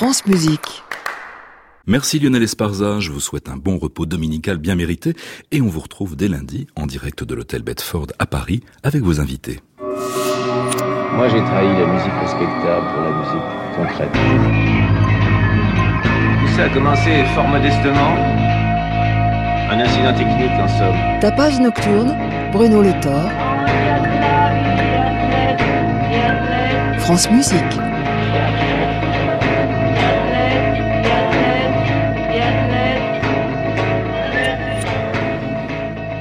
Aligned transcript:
France 0.00 0.24
Musique. 0.24 0.82
Merci 1.86 2.18
Lionel 2.18 2.42
Esparza, 2.42 3.00
je 3.00 3.10
vous 3.10 3.20
souhaite 3.20 3.50
un 3.50 3.58
bon 3.58 3.76
repos 3.76 4.06
dominical 4.06 4.56
bien 4.56 4.74
mérité 4.74 5.14
et 5.52 5.60
on 5.60 5.66
vous 5.66 5.80
retrouve 5.80 6.16
dès 6.16 6.26
lundi 6.26 6.68
en 6.74 6.86
direct 6.86 7.22
de 7.22 7.34
l'hôtel 7.34 7.62
Bedford 7.62 8.06
à 8.18 8.24
Paris 8.24 8.62
avec 8.82 9.02
vos 9.02 9.20
invités. 9.20 9.60
Moi 9.78 11.28
j'ai 11.28 11.42
trahi 11.42 11.68
la 11.78 11.86
musique 11.86 12.14
respectable 12.18 12.86
pour 12.94 13.02
la 13.02 13.10
musique 13.10 13.44
concrète. 13.76 14.12
Tout 16.40 16.56
ça 16.56 16.64
a 16.64 16.70
commencé 16.70 17.22
fort 17.34 17.48
modestement. 17.48 18.16
Un 19.70 19.80
incident 19.80 20.14
technique 20.14 20.58
en 20.58 20.68
somme. 20.78 21.20
Tapage 21.20 21.60
nocturne, 21.60 22.16
Bruno 22.54 22.80
Le 22.80 22.98
Thor. 23.02 23.30
France 27.00 27.30
Musique. 27.30 27.89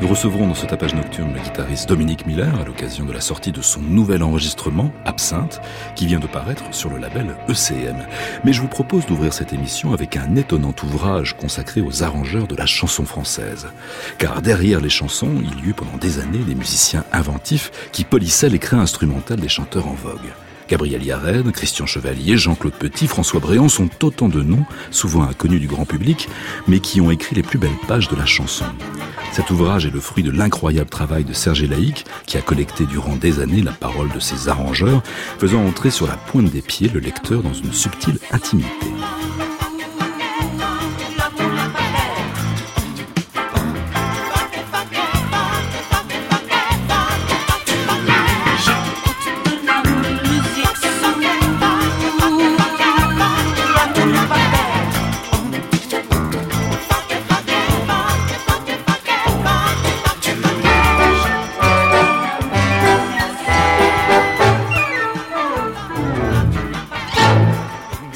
Recevrons 0.09 0.47
dans 0.47 0.55
ce 0.55 0.65
tapage 0.65 0.95
nocturne 0.95 1.35
le 1.35 1.39
guitariste 1.39 1.87
Dominique 1.87 2.25
Miller 2.25 2.59
à 2.59 2.65
l'occasion 2.65 3.05
de 3.05 3.13
la 3.13 3.21
sortie 3.21 3.51
de 3.51 3.61
son 3.61 3.79
nouvel 3.79 4.23
enregistrement, 4.23 4.91
Absinthe, 5.05 5.61
qui 5.95 6.07
vient 6.07 6.19
de 6.19 6.25
paraître 6.25 6.63
sur 6.71 6.89
le 6.89 6.97
label 6.97 7.35
ECM. 7.47 8.07
Mais 8.43 8.51
je 8.51 8.61
vous 8.61 8.67
propose 8.67 9.05
d'ouvrir 9.05 9.33
cette 9.33 9.53
émission 9.53 9.93
avec 9.93 10.17
un 10.17 10.35
étonnant 10.35 10.73
ouvrage 10.83 11.37
consacré 11.37 11.81
aux 11.81 12.01
arrangeurs 12.01 12.47
de 12.47 12.55
la 12.55 12.65
chanson 12.65 13.05
française. 13.05 13.67
Car 14.17 14.41
derrière 14.41 14.81
les 14.81 14.89
chansons, 14.89 15.35
il 15.43 15.63
y 15.63 15.69
eut 15.69 15.73
pendant 15.73 15.97
des 15.97 16.17
années 16.17 16.39
des 16.39 16.55
musiciens 16.55 17.03
inventifs 17.11 17.69
qui 17.91 18.03
polissaient 18.03 18.49
les 18.49 18.57
crins 18.57 18.79
instrumentales 18.79 19.39
des 19.39 19.47
chanteurs 19.47 19.87
en 19.87 19.93
vogue. 19.93 20.33
Gabriel 20.69 21.03
Yared, 21.03 21.51
Christian 21.51 21.87
Chevalier, 21.87 22.37
Jean-Claude 22.37 22.73
Petit, 22.73 23.07
François 23.07 23.39
Bréant 23.39 23.69
sont 23.69 23.89
autant 24.03 24.29
de 24.29 24.43
noms, 24.43 24.65
souvent 24.91 25.23
inconnus 25.23 25.59
du 25.59 25.67
grand 25.67 25.85
public, 25.85 26.30
mais 26.67 26.80
qui 26.80 27.02
ont 27.02 27.09
écrit 27.09 27.35
les 27.35 27.41
plus 27.41 27.57
belles 27.57 27.71
pages 27.88 28.07
de 28.07 28.16
la 28.16 28.27
chanson. 28.27 28.66
Cet 29.31 29.49
ouvrage 29.49 29.88
est 29.88 29.94
le 29.94 29.99
fruit 29.99 30.23
de 30.23 30.31
l'incroyable 30.31 30.89
travail 30.89 31.23
de 31.23 31.33
Serge 31.33 31.63
Laïc, 31.63 32.05
qui 32.27 32.38
a 32.38 32.41
collecté 32.41 32.85
durant 32.85 33.16
des 33.16 33.39
années 33.39 33.63
la 33.63 33.71
parole 33.71 34.11
de 34.11 34.19
ses 34.19 34.47
arrangeurs, 34.47 35.02
faisant 35.39 35.66
entrer 35.66 35.89
sur 35.89 36.07
la 36.07 36.17
pointe 36.17 36.52
des 36.52 36.61
pieds 36.61 36.89
le 36.89 36.99
lecteur 36.99 37.41
dans 37.41 37.53
une 37.53 37.73
subtile 37.73 38.19
intimité. 38.31 38.88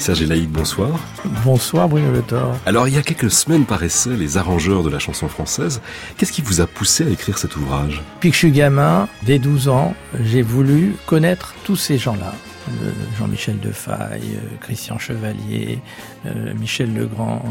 Serge 0.04 0.24
Laïc, 0.24 0.50
bonsoir. 0.50 1.00
Bonsoir 1.46 1.88
Bruno 1.88 2.12
Le 2.12 2.20
Thor. 2.20 2.58
Alors 2.66 2.86
il 2.86 2.94
y 2.94 2.98
a 2.98 3.02
quelques 3.02 3.30
semaines 3.30 3.64
paraissaient 3.64 4.10
les 4.10 4.36
arrangeurs 4.36 4.82
de 4.82 4.90
la 4.90 4.98
chanson 4.98 5.28
française. 5.28 5.80
Qu'est-ce 6.18 6.30
qui 6.30 6.42
vous 6.42 6.60
a 6.60 6.66
poussé 6.66 7.06
à 7.06 7.08
écrire 7.08 7.38
cet 7.38 7.56
ouvrage? 7.56 8.02
Depuis 8.16 8.28
que 8.28 8.34
je 8.34 8.38
suis 8.40 8.50
gamin, 8.50 9.08
dès 9.22 9.38
12 9.38 9.68
ans, 9.68 9.94
j'ai 10.20 10.42
voulu 10.42 10.94
connaître 11.06 11.54
tous 11.64 11.76
ces 11.76 11.96
gens-là. 11.96 12.34
Euh, 12.68 12.90
Jean-Michel 13.18 13.58
Defaille, 13.60 14.34
euh, 14.34 14.56
Christian 14.60 14.98
Chevalier, 14.98 15.78
euh, 16.26 16.52
Michel 16.52 16.92
Legrand. 16.92 17.42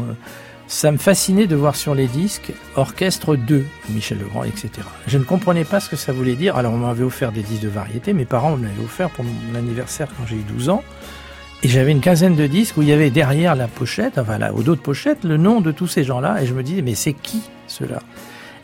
Ça 0.68 0.92
me 0.92 0.98
fascinait 0.98 1.48
de 1.48 1.56
voir 1.56 1.74
sur 1.74 1.96
les 1.96 2.06
disques 2.06 2.52
Orchestre 2.76 3.34
2, 3.34 3.66
Michel 3.88 4.18
Legrand, 4.18 4.44
etc. 4.44 4.70
Je 5.08 5.18
ne 5.18 5.24
comprenais 5.24 5.64
pas 5.64 5.80
ce 5.80 5.88
que 5.88 5.96
ça 5.96 6.12
voulait 6.12 6.36
dire. 6.36 6.56
Alors 6.56 6.72
on 6.74 6.78
m'avait 6.78 7.02
offert 7.02 7.32
des 7.32 7.42
disques 7.42 7.62
de 7.62 7.68
variété, 7.68 8.12
mes 8.12 8.26
parents 8.26 8.56
me 8.56 8.62
l'avaient 8.62 8.84
offert 8.84 9.10
pour 9.10 9.24
mon 9.24 9.58
anniversaire 9.58 10.06
quand 10.16 10.24
j'ai 10.24 10.36
eu 10.36 10.44
12 10.56 10.68
ans. 10.68 10.84
Et 11.62 11.68
j'avais 11.68 11.92
une 11.92 12.00
quinzaine 12.00 12.36
de 12.36 12.46
disques 12.46 12.76
où 12.76 12.82
il 12.82 12.88
y 12.88 12.92
avait 12.92 13.10
derrière 13.10 13.54
la 13.54 13.68
pochette, 13.68 14.18
enfin 14.18 14.38
là, 14.38 14.52
au 14.52 14.62
dos 14.62 14.74
de 14.74 14.80
pochette, 14.80 15.24
le 15.24 15.36
nom 15.36 15.60
de 15.60 15.72
tous 15.72 15.86
ces 15.86 16.04
gens-là. 16.04 16.42
Et 16.42 16.46
je 16.46 16.54
me 16.54 16.62
disais, 16.62 16.82
mais 16.82 16.94
c'est 16.94 17.14
qui 17.14 17.42
ceux-là? 17.66 18.00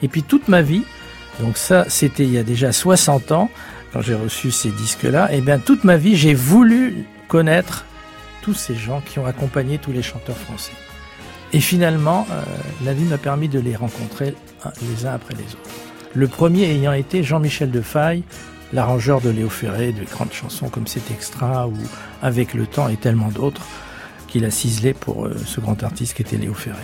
Et 0.03 0.09
puis 0.09 0.23
toute 0.23 0.49
ma 0.49 0.61
vie, 0.61 0.85
donc 1.41 1.57
ça, 1.57 1.87
c'était 1.89 2.25
il 2.25 2.33
y 2.33 2.39
a 2.39 2.43
déjà 2.43 2.73
60 2.73 3.33
ans, 3.33 3.51
quand 3.93 4.03
j'ai 4.03 4.15
reçu 4.15 4.51
ces 4.51 4.71
disques-là, 4.71 5.33
et 5.33 5.39
eh 5.39 5.41
bien 5.41 5.59
toute 5.59 5.85
ma 5.85 5.97
vie, 5.97 6.17
j'ai 6.17 6.35
voulu 6.35 7.07
connaître 7.29 7.85
tous 8.43 8.55
ces 8.55 8.75
gens 8.75 9.01
qui 9.01 9.19
ont 9.19 9.27
accompagné 9.27 9.79
tous 9.79 9.93
les 9.93 10.03
chanteurs 10.03 10.37
français. 10.37 10.73
Et 11.53 11.61
finalement, 11.61 12.27
euh, 12.31 12.43
la 12.85 12.93
vie 12.93 13.05
m'a 13.05 13.19
permis 13.19 13.49
de 13.49 13.59
les 13.59 13.75
rencontrer 13.75 14.35
les 14.83 15.07
uns 15.07 15.15
après 15.15 15.35
les 15.35 15.45
autres. 15.45 15.71
Le 16.15 16.29
premier 16.29 16.65
ayant 16.65 16.93
été 16.93 17.23
Jean-Michel 17.23 17.71
Defaille, 17.71 18.23
l'arrangeur 18.73 19.21
de 19.21 19.31
Léo 19.31 19.49
Ferré, 19.49 19.93
de 19.93 20.05
grandes 20.05 20.33
chansons 20.33 20.69
comme 20.69 20.87
cet 20.87 21.11
extra 21.11 21.69
ou 21.69 21.75
Avec 22.23 22.55
le 22.55 22.67
temps 22.67 22.89
et 22.89 22.97
tellement 22.97 23.29
d'autres 23.29 23.67
qu'il 24.29 24.45
a 24.45 24.51
ciselé 24.51 24.95
pour 24.95 25.27
euh, 25.27 25.37
ce 25.45 25.61
grand 25.61 25.83
artiste 25.83 26.15
qui 26.15 26.23
était 26.23 26.37
Léo 26.37 26.55
Ferré. 26.55 26.79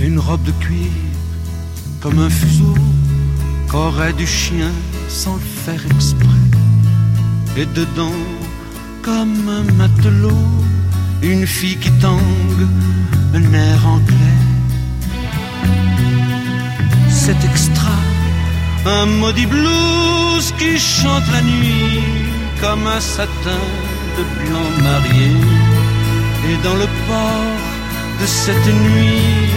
Une 0.00 0.18
robe 0.18 0.42
de 0.44 0.52
cuir 0.52 0.90
comme 2.00 2.18
un 2.18 2.30
fuseau 2.30 2.74
qu'aurait 3.68 4.12
du 4.12 4.26
chien 4.26 4.70
sans 5.08 5.34
le 5.34 5.40
faire 5.40 5.84
exprès. 5.86 6.28
Et 7.56 7.66
dedans, 7.66 8.12
comme 9.02 9.48
un 9.48 9.64
matelot, 9.72 10.30
une 11.22 11.46
fille 11.46 11.76
qui 11.76 11.90
tangue, 11.92 12.66
un 13.34 13.52
air 13.52 13.86
anglais. 13.86 14.40
C'est 17.08 17.44
extra, 17.44 17.96
un 18.86 19.06
maudit 19.06 19.46
blues 19.46 20.52
qui 20.58 20.78
chante 20.78 21.24
la 21.32 21.42
nuit 21.42 22.02
comme 22.60 22.86
un 22.86 23.00
satin 23.00 23.64
de 24.16 24.22
blanc 24.38 24.70
marié. 24.82 25.32
Et 26.48 26.56
dans 26.62 26.74
le 26.74 26.86
port 27.06 27.56
de 28.20 28.26
cette 28.26 28.66
nuit, 28.66 29.50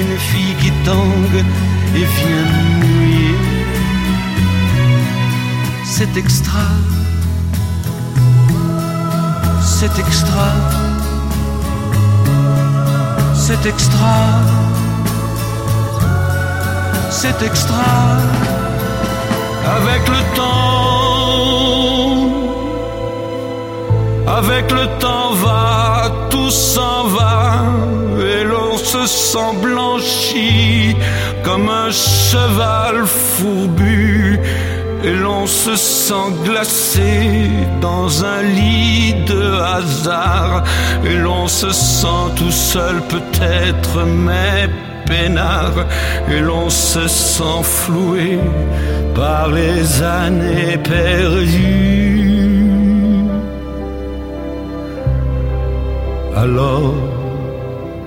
une 0.00 0.18
fille 0.18 0.54
qui 0.60 0.72
tangue 0.84 1.44
et 1.94 2.06
vient 2.16 2.46
mouiller. 2.80 3.36
C'est 5.84 6.16
extra, 6.16 6.66
c'est 9.62 9.98
extra 9.98 10.52
c'est 13.48 13.64
extra, 13.64 14.18
c'est 17.10 17.42
extra, 17.42 17.94
avec 19.76 20.02
le 20.14 20.22
temps, 20.34 21.46
avec 24.38 24.66
le 24.72 24.86
temps 24.98 25.30
va, 25.44 26.10
tout 26.28 26.50
s'en 26.50 27.04
va, 27.18 27.62
et 28.18 28.42
l'on 28.42 28.76
se 28.76 29.06
sent 29.06 29.52
blanchi 29.62 30.96
comme 31.44 31.68
un 31.68 31.92
cheval 31.92 33.06
fourbu 33.06 34.40
et 35.04 35.14
l'on 35.14 35.46
se 35.46 35.76
sent 35.76 36.30
glacé 36.44 37.50
dans 37.80 38.24
un 38.24 38.42
lit 38.42 39.14
de 39.26 39.60
hasard 39.60 40.64
et 41.04 41.16
l'on 41.16 41.46
se 41.48 41.70
sent 41.70 42.24
tout 42.36 42.50
seul 42.50 43.00
peut-être 43.02 44.04
mais 44.04 44.68
peinard 45.06 45.86
et 46.30 46.40
l'on 46.40 46.68
se 46.68 47.06
sent 47.06 47.62
floué 47.62 48.38
par 49.14 49.48
les 49.48 50.02
années 50.02 50.78
perdues. 50.78 52.26
Alors 56.36 56.94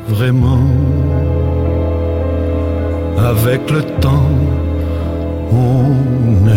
vraiment 0.07 0.67
avec 3.17 3.69
le 3.71 3.81
temps 4.01 4.31
on 5.51 6.47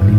plus. 0.00 0.12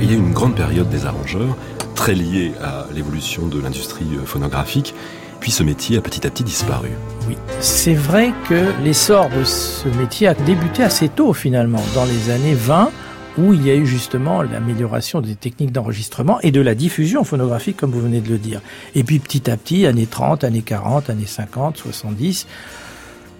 Il 0.00 0.10
y 0.10 0.14
a 0.14 0.16
une 0.16 0.32
grande 0.32 0.54
période 0.56 0.88
des 0.88 1.06
arrangeurs, 1.06 1.56
très 1.94 2.14
liée 2.14 2.52
à 2.62 2.86
l'évolution 2.94 3.46
de 3.46 3.60
l'industrie 3.60 4.16
euh, 4.16 4.24
phonographique, 4.24 4.94
puis 5.40 5.50
ce 5.50 5.62
métier 5.62 5.98
a 5.98 6.00
petit 6.00 6.26
à 6.26 6.30
petit 6.30 6.44
disparu. 6.44 6.90
Oui, 7.28 7.36
c'est 7.60 7.94
vrai 7.94 8.32
que 8.48 8.72
l'essor 8.82 9.28
de 9.30 9.44
ce 9.44 9.88
métier 9.88 10.28
a 10.28 10.34
débuté 10.34 10.82
assez 10.82 11.08
tôt 11.08 11.32
finalement, 11.32 11.82
dans 11.94 12.04
les 12.04 12.30
années 12.30 12.54
20, 12.54 12.90
où 13.38 13.52
il 13.52 13.66
y 13.66 13.70
a 13.70 13.74
eu 13.74 13.86
justement 13.86 14.42
l'amélioration 14.42 15.20
des 15.20 15.34
techniques 15.34 15.72
d'enregistrement 15.72 16.40
et 16.40 16.50
de 16.50 16.60
la 16.60 16.74
diffusion 16.74 17.24
phonographique, 17.24 17.76
comme 17.76 17.90
vous 17.90 18.00
venez 18.00 18.20
de 18.20 18.28
le 18.28 18.38
dire. 18.38 18.60
Et 18.94 19.04
puis 19.04 19.18
petit 19.18 19.50
à 19.50 19.56
petit, 19.56 19.86
années 19.86 20.06
30, 20.06 20.44
années 20.44 20.62
40, 20.62 21.10
années 21.10 21.26
50, 21.26 21.76
70, 21.76 22.46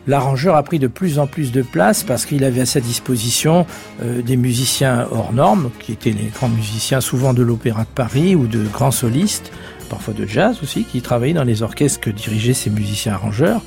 l'arrangeur 0.06 0.56
a 0.56 0.62
pris 0.62 0.78
de 0.78 0.86
plus 0.86 1.18
en 1.18 1.26
plus 1.26 1.52
de 1.52 1.62
place 1.62 2.02
parce 2.02 2.26
qu'il 2.26 2.44
avait 2.44 2.62
à 2.62 2.66
sa 2.66 2.80
disposition 2.80 3.66
euh, 4.02 4.22
des 4.22 4.36
musiciens 4.36 5.06
hors 5.10 5.32
normes, 5.32 5.70
qui 5.80 5.92
étaient 5.92 6.10
les 6.10 6.30
grands 6.34 6.48
musiciens 6.48 7.00
souvent 7.00 7.34
de 7.34 7.42
l'Opéra 7.42 7.82
de 7.82 7.94
Paris 7.94 8.34
ou 8.34 8.46
de 8.46 8.64
grands 8.64 8.90
solistes, 8.90 9.52
parfois 9.88 10.14
de 10.14 10.26
jazz 10.26 10.58
aussi, 10.62 10.84
qui 10.84 11.02
travaillaient 11.02 11.34
dans 11.34 11.44
les 11.44 11.62
orchestres 11.62 12.00
que 12.00 12.10
dirigeaient 12.10 12.54
ces 12.54 12.70
musiciens 12.70 13.14
arrangeurs. 13.14 13.62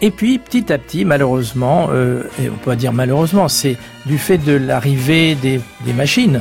Et 0.00 0.10
puis 0.10 0.38
petit 0.38 0.72
à 0.72 0.78
petit, 0.78 1.04
malheureusement, 1.04 1.88
euh, 1.90 2.24
et 2.42 2.50
on 2.50 2.56
peut 2.56 2.76
dire 2.76 2.92
malheureusement, 2.92 3.48
c'est 3.48 3.76
du 4.06 4.18
fait 4.18 4.38
de 4.38 4.52
l'arrivée 4.52 5.34
des, 5.34 5.60
des, 5.86 5.92
machines, 5.92 6.40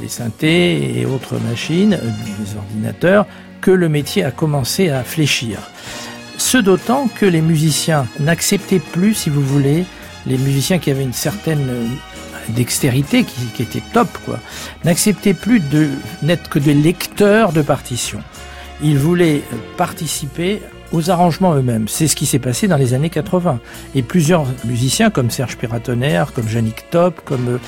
des 0.00 0.08
synthés 0.08 0.98
et 0.98 1.06
autres 1.06 1.38
machines, 1.48 1.94
euh, 1.94 1.98
des 2.00 2.56
ordinateurs, 2.56 3.26
que 3.60 3.70
le 3.70 3.88
métier 3.88 4.24
a 4.24 4.30
commencé 4.30 4.88
à 4.90 5.04
fléchir. 5.04 5.58
Ce 6.40 6.56
d'autant 6.56 7.06
que 7.06 7.26
les 7.26 7.42
musiciens 7.42 8.06
n'acceptaient 8.18 8.80
plus, 8.80 9.12
si 9.12 9.28
vous 9.28 9.42
voulez, 9.42 9.84
les 10.26 10.38
musiciens 10.38 10.78
qui 10.78 10.90
avaient 10.90 11.04
une 11.04 11.12
certaine 11.12 11.68
euh, 11.68 11.86
dextérité, 12.48 13.24
qui, 13.24 13.44
qui 13.54 13.62
était 13.62 13.82
top, 13.92 14.08
quoi, 14.24 14.38
n'acceptaient 14.82 15.34
plus 15.34 15.60
de 15.60 15.90
n'être 16.22 16.48
que 16.48 16.58
des 16.58 16.72
lecteurs 16.72 17.52
de 17.52 17.60
partitions. 17.60 18.22
Ils 18.82 18.98
voulaient 18.98 19.42
participer 19.76 20.62
aux 20.92 21.10
arrangements 21.10 21.54
eux-mêmes. 21.54 21.88
C'est 21.88 22.08
ce 22.08 22.16
qui 22.16 22.24
s'est 22.24 22.38
passé 22.38 22.68
dans 22.68 22.78
les 22.78 22.94
années 22.94 23.10
80. 23.10 23.60
Et 23.94 24.02
plusieurs 24.02 24.46
musiciens 24.64 25.10
comme 25.10 25.30
Serge 25.30 25.58
Piratonnerre, 25.58 26.32
comme 26.32 26.48
Yannick 26.48 26.88
Top, 26.90 27.20
comme 27.22 27.48
euh, 27.48 27.58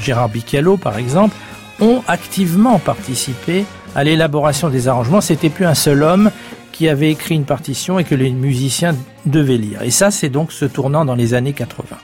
Gérard 0.00 0.30
Bicalot 0.30 0.78
par 0.78 0.96
exemple, 0.96 1.36
ont 1.78 2.02
activement 2.08 2.78
participé 2.78 3.66
à 3.94 4.02
l'élaboration 4.02 4.70
des 4.70 4.88
arrangements. 4.88 5.20
C'était 5.20 5.50
plus 5.50 5.66
un 5.66 5.74
seul 5.74 6.02
homme 6.02 6.30
qui 6.74 6.88
avait 6.88 7.12
écrit 7.12 7.36
une 7.36 7.44
partition 7.44 8.00
et 8.00 8.04
que 8.04 8.16
les 8.16 8.30
musiciens 8.30 8.96
devaient 9.26 9.58
lire. 9.58 9.82
Et 9.82 9.92
ça, 9.92 10.10
c'est 10.10 10.28
donc 10.28 10.50
ce 10.50 10.64
tournant 10.64 11.04
dans 11.04 11.14
les 11.14 11.32
années 11.32 11.52
80. 11.52 11.96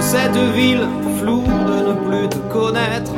Cette 0.00 0.36
ville 0.54 0.86
floue 1.18 1.44
de 1.44 1.88
ne 1.88 1.94
plus 2.06 2.28
te 2.28 2.36
connaître. 2.52 3.12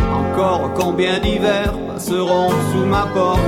Encore 0.00 0.74
combien 0.74 1.18
d'hivers 1.18 1.74
passeront 1.88 2.50
sous 2.72 2.86
ma 2.86 3.06
porte 3.12 3.40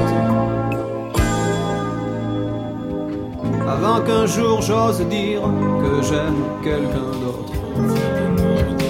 Avant 3.68 4.00
qu'un 4.00 4.26
jour 4.26 4.60
j'ose 4.62 5.00
dire 5.08 5.42
que 5.42 6.02
j'aime 6.02 6.42
quelqu'un 6.64 7.12
d'autre. 7.22 8.87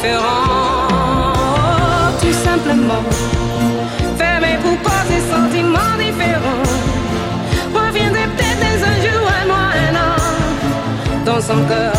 Monde 0.00 0.12
différent. 0.12 0.88
Tout 2.20 2.32
simplement, 2.32 3.04
fermé 4.16 4.58
pour 4.62 4.76
causer 4.82 5.20
sentiments 5.30 5.96
différents. 5.98 6.64
Reviendrait 7.74 8.28
peut-être 8.36 8.84
un 8.84 8.98
jour, 9.00 9.22
un 9.42 9.46
mois, 9.46 9.70
un 9.88 9.94
an, 9.96 11.24
dans 11.24 11.40
son 11.40 11.62
cœur, 11.64 11.89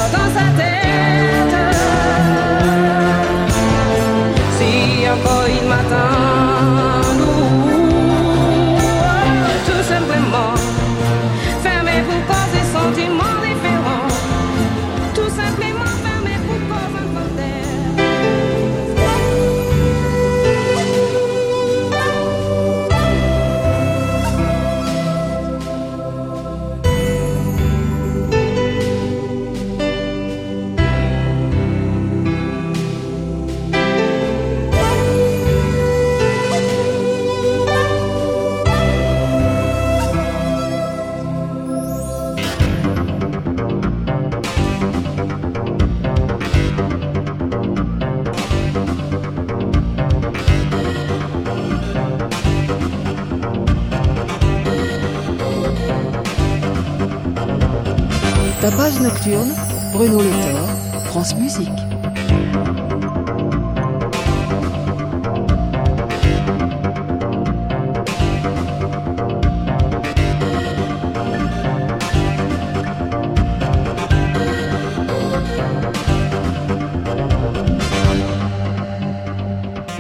Tapage 58.62 59.02
nocturne, 59.02 59.52
Bruno 59.92 60.22
Le 60.22 60.30
Thor, 60.30 61.04
France 61.06 61.36
Musique. 61.36 61.68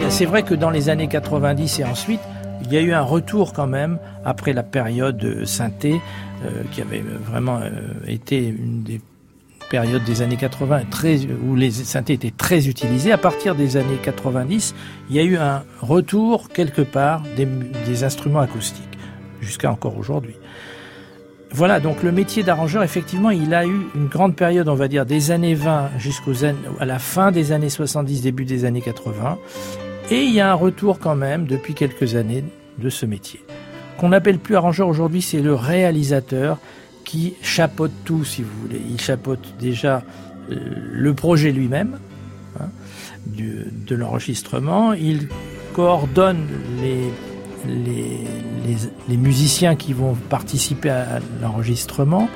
C'est 0.09 0.25
vrai 0.25 0.43
que 0.43 0.53
dans 0.53 0.69
les 0.69 0.89
années 0.89 1.07
90 1.07 1.79
et 1.79 1.83
ensuite, 1.83 2.21
il 2.61 2.71
y 2.71 2.77
a 2.77 2.81
eu 2.81 2.93
un 2.93 3.01
retour 3.01 3.53
quand 3.53 3.65
même 3.65 3.97
après 4.23 4.53
la 4.53 4.61
période 4.61 5.45
synthé 5.45 5.99
qui 6.71 6.81
avait 6.81 7.01
vraiment 7.01 7.59
euh, 7.61 7.69
été 8.07 8.47
une 8.47 8.83
des 8.83 9.01
périodes 9.69 10.03
des 10.03 10.21
années 10.21 10.37
80 10.37 10.81
très, 10.91 11.19
où 11.47 11.55
les 11.55 11.71
synthés 11.71 12.13
étaient 12.13 12.33
très 12.35 12.67
utilisés. 12.67 13.11
À 13.11 13.17
partir 13.17 13.55
des 13.55 13.77
années 13.77 13.99
90, 14.01 14.75
il 15.09 15.15
y 15.15 15.19
a 15.19 15.23
eu 15.23 15.37
un 15.37 15.63
retour 15.79 16.49
quelque 16.49 16.81
part 16.81 17.23
des, 17.37 17.47
des 17.85 18.03
instruments 18.03 18.41
acoustiques 18.41 18.83
jusqu'à 19.39 19.71
encore 19.71 19.97
aujourd'hui. 19.97 20.35
Voilà, 21.53 21.81
donc 21.81 22.01
le 22.01 22.13
métier 22.13 22.43
d'arrangeur, 22.43 22.81
effectivement, 22.81 23.29
il 23.29 23.53
a 23.53 23.65
eu 23.65 23.81
une 23.95 24.07
grande 24.07 24.37
période, 24.37 24.69
on 24.69 24.75
va 24.75 24.87
dire, 24.87 25.05
des 25.05 25.31
années 25.31 25.53
20 25.53 25.97
jusqu'aux 25.97 26.45
à 26.79 26.85
la 26.85 26.97
fin 26.97 27.31
des 27.31 27.51
années 27.51 27.69
70, 27.69 28.21
début 28.21 28.45
des 28.45 28.63
années 28.63 28.81
80. 28.81 29.37
Et 30.11 30.23
il 30.23 30.31
y 30.33 30.39
a 30.39 30.49
un 30.49 30.55
retour 30.55 30.99
quand 30.99 31.15
même, 31.15 31.47
depuis 31.47 31.73
quelques 31.73 32.15
années, 32.15 32.43
de 32.77 32.89
ce 32.89 33.05
métier. 33.05 33.41
Qu'on 33.97 34.09
n'appelle 34.09 34.39
plus 34.39 34.55
arrangeur 34.55 34.87
aujourd'hui, 34.87 35.21
c'est 35.21 35.41
le 35.41 35.53
réalisateur 35.53 36.57
qui 37.03 37.33
chapeaute 37.41 37.91
tout, 38.05 38.23
si 38.23 38.41
vous 38.41 38.61
voulez. 38.61 38.81
Il 38.89 38.99
chapeaute 38.99 39.55
déjà 39.59 40.03
euh, 40.51 40.55
le 40.91 41.13
projet 41.13 41.51
lui-même, 41.51 41.99
hein, 42.59 42.69
de 43.27 43.95
l'enregistrement. 43.95 44.93
Il 44.93 45.27
coordonne 45.73 46.47
les, 46.81 47.11
les, 47.67 48.77
les, 49.07 49.17
musiciens 49.17 49.75
qui 49.75 49.93
vont 49.93 50.15
participer 50.29 50.89
à 50.89 51.19
l'enregistrement. 51.41 52.29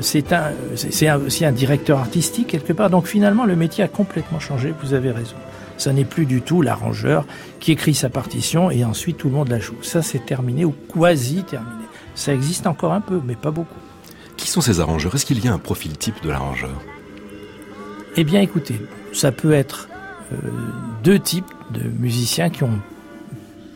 C'est 0.00 0.32
un, 0.32 0.52
c'est 0.74 1.10
aussi 1.12 1.44
un 1.44 1.52
directeur 1.52 1.98
artistique 1.98 2.48
quelque 2.48 2.72
part. 2.72 2.90
Donc 2.90 3.06
finalement, 3.06 3.44
le 3.44 3.56
métier 3.56 3.82
a 3.84 3.88
complètement 3.88 4.38
changé. 4.38 4.74
Vous 4.82 4.94
avez 4.94 5.10
raison. 5.10 5.36
Ça 5.78 5.92
n'est 5.92 6.04
plus 6.04 6.26
du 6.26 6.42
tout 6.42 6.60
l'arrangeur 6.60 7.24
qui 7.60 7.72
écrit 7.72 7.94
sa 7.94 8.10
partition 8.10 8.70
et 8.70 8.84
ensuite 8.84 9.16
tout 9.16 9.28
le 9.28 9.34
monde 9.34 9.48
la 9.48 9.60
joue. 9.60 9.82
Ça, 9.82 10.02
c'est 10.02 10.26
terminé 10.26 10.64
ou 10.64 10.74
quasi 10.92 11.44
terminé. 11.44 11.84
Ça 12.14 12.34
existe 12.34 12.66
encore 12.66 12.92
un 12.92 13.00
peu, 13.00 13.20
mais 13.24 13.36
pas 13.36 13.52
beaucoup. 13.52 13.78
Qui 14.36 14.48
sont 14.48 14.60
ces 14.60 14.80
arrangeurs? 14.80 15.14
Est-ce 15.14 15.24
qu'il 15.24 15.42
y 15.42 15.48
a 15.48 15.52
un 15.52 15.58
profil 15.58 15.96
type 15.96 16.22
de 16.22 16.28
l'arrangeur? 16.28 16.80
Eh 18.16 18.24
bien, 18.24 18.40
écoutez, 18.40 18.80
ça 19.12 19.30
peut 19.30 19.52
être 19.52 19.88
euh, 20.32 20.36
deux 21.04 21.18
types 21.18 21.52
de 21.70 21.82
musiciens 21.82 22.50
qui 22.50 22.64
ont 22.64 22.80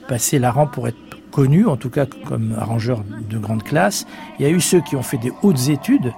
passé 0.08 0.38
la 0.38 0.50
rang 0.50 0.66
pour 0.66 0.88
être 0.88 0.96
connus, 1.30 1.66
en 1.66 1.76
tout 1.76 1.90
cas 1.90 2.06
comme 2.06 2.54
arrangeurs 2.58 3.02
de 3.28 3.38
grande 3.38 3.62
classe. 3.62 4.06
Il 4.38 4.42
y 4.44 4.48
a 4.48 4.50
eu 4.50 4.60
ceux 4.60 4.80
qui 4.80 4.96
ont 4.96 5.02
fait 5.02 5.18
des 5.18 5.32
hautes 5.42 5.68
études. 5.68 6.12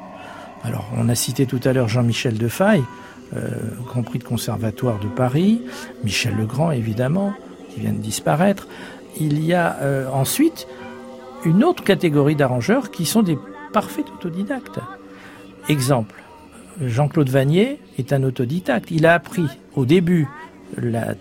Alors, 0.64 0.86
on 0.96 1.08
a 1.08 1.14
cité 1.14 1.46
tout 1.46 1.60
à 1.64 1.72
l'heure 1.72 1.88
Jean-Michel 1.88 2.38
Defaille, 2.38 2.82
euh, 3.36 3.48
Grand 3.86 4.02
Prix 4.02 4.18
de 4.18 4.24
Conservatoire 4.24 4.98
de 4.98 5.08
Paris, 5.08 5.62
Michel 6.04 6.36
Legrand 6.36 6.70
évidemment, 6.70 7.34
qui 7.70 7.80
vient 7.80 7.92
de 7.92 7.98
disparaître. 7.98 8.68
Il 9.18 9.44
y 9.44 9.54
a 9.54 9.76
euh, 9.80 10.08
ensuite 10.10 10.66
une 11.44 11.64
autre 11.64 11.84
catégorie 11.84 12.36
d'arrangeurs 12.36 12.90
qui 12.90 13.06
sont 13.06 13.22
des 13.22 13.38
parfaits 13.72 14.06
autodidactes. 14.14 14.80
Exemple, 15.68 16.22
Jean-Claude 16.82 17.28
Vanier 17.28 17.80
est 17.98 18.12
un 18.12 18.22
autodidacte. 18.22 18.90
Il 18.90 19.06
a 19.06 19.14
appris 19.14 19.46
au 19.74 19.84
début 19.84 20.28
la 20.76 21.14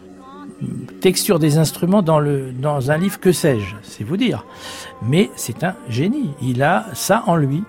texture 1.01 1.39
des 1.39 1.57
instruments 1.57 2.01
dans, 2.01 2.91
un 2.91 2.97
livre 2.97 3.19
que 3.19 3.31
sais-je, 3.31 3.75
c'est 3.81 4.03
vous 4.03 4.17
dire. 4.17 4.45
Mais 5.01 5.29
c'est 5.35 5.63
un 5.63 5.75
génie. 5.89 6.31
Il 6.41 6.63
a 6.63 6.85
ça 6.93 7.23
en 7.27 7.35
lui. 7.35 7.63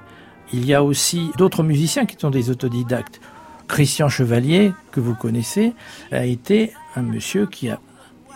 Il 0.52 0.66
y 0.66 0.74
a 0.74 0.84
aussi 0.84 1.30
d'autres 1.36 1.62
musiciens 1.62 2.06
qui 2.06 2.16
sont 2.18 2.30
des 2.30 2.50
autodidactes. 2.50 3.20
Christian 3.68 4.08
Chevalier, 4.08 4.72
que 4.92 5.00
vous 5.00 5.14
connaissez, 5.14 5.72
a 6.12 6.24
été 6.24 6.72
un 6.96 7.02
monsieur 7.02 7.46
qui 7.46 7.70
a 7.70 7.80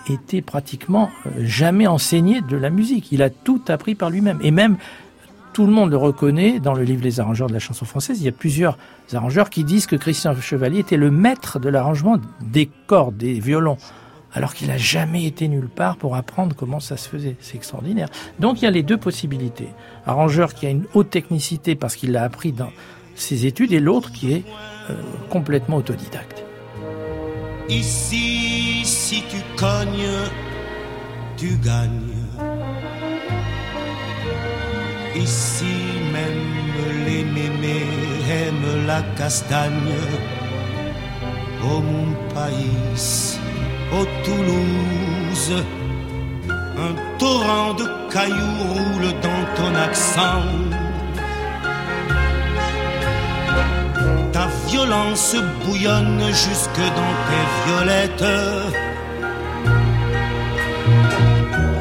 été 0.09 0.43
pratiquement 0.43 1.11
euh, 1.27 1.31
jamais 1.41 1.87
enseigné 1.87 2.41
de 2.41 2.57
la 2.57 2.71
musique. 2.71 3.13
Il 3.13 3.23
a 3.23 3.31
tout 3.31 3.61
appris 3.69 3.95
par 3.95 4.11
lui-même. 4.11 4.39
Et 4.43 4.51
même, 4.51 4.77
tout 5.53 5.67
le 5.67 5.73
monde 5.73 5.91
le 5.91 5.97
reconnaît 5.97 6.61
dans 6.61 6.75
le 6.75 6.83
livre 6.83 7.03
Les 7.03 7.21
arrangeurs 7.21 7.49
de 7.49 7.53
la 7.53 7.59
chanson 7.59 7.85
française. 7.85 8.21
Il 8.21 8.25
y 8.25 8.29
a 8.29 8.33
plusieurs 8.33 8.79
arrangeurs 9.13 9.51
qui 9.51 9.65
disent 9.65 9.87
que 9.87 9.97
Christian 9.97 10.35
Chevalier 10.41 10.81
était 10.81 10.97
le 10.97 11.11
maître 11.11 11.59
de 11.59 11.69
l'arrangement 11.69 12.17
des 12.41 12.71
cordes, 12.87 13.17
des 13.17 13.41
violons 13.41 13.77
alors 14.33 14.55
qu'il 14.55 14.69
n'a 14.69 14.77
jamais 14.77 15.25
été 15.25 15.49
nulle 15.49 15.69
part 15.69 15.97
pour 15.97 16.15
apprendre 16.15 16.55
comment 16.55 16.81
ça 16.81 16.97
se 16.97 17.09
faisait. 17.09 17.37
C'est 17.41 17.57
extraordinaire. 17.57 18.09
Donc 18.39 18.61
il 18.61 18.65
y 18.65 18.69
a 18.69 18.71
les 18.71 18.83
deux 18.83 18.97
possibilités. 18.97 19.69
Arrangeur 20.07 20.55
qui 20.55 20.67
a 20.67 20.71
une 20.71 20.85
haute 20.95 21.11
technicité 21.11 21.75
parce 21.75 21.97
qu'il 21.97 22.13
l'a 22.13 22.25
appris 22.25 22.53
dans 22.53 22.71
ses 23.15 23.47
études 23.47 23.73
et 23.73 23.81
l'autre 23.81 24.13
qui 24.13 24.33
est 24.33 24.45
euh, 24.90 24.95
complètement 25.30 25.76
autodidacte. 25.76 26.45
Ici, 27.68 28.83
si 28.85 29.23
tu 29.30 29.37
cognes, 29.57 30.30
tu 31.37 31.57
gagnes. 31.59 32.16
Ici, 35.14 35.76
même 36.12 37.04
les 37.07 37.25
mémés 37.25 37.87
aiment 38.30 38.87
la 38.87 39.02
castagne. 39.16 39.73
Oh 41.62 41.80
mon 41.80 42.12
pays, 42.35 43.38
oh 43.92 44.07
Toulouse, 44.25 45.64
un 46.49 47.18
torrent 47.18 47.75
de 47.75 47.85
cailloux 48.12 48.62
roule 48.73 49.12
dans 49.21 49.45
ton 49.57 49.75
accent. 49.75 50.68
Ta 54.38 54.47
violence 54.68 55.35
bouillonne 55.64 56.23
jusque 56.28 56.85
dans 56.99 57.14
tes 57.26 57.47
violettes. 57.64 58.35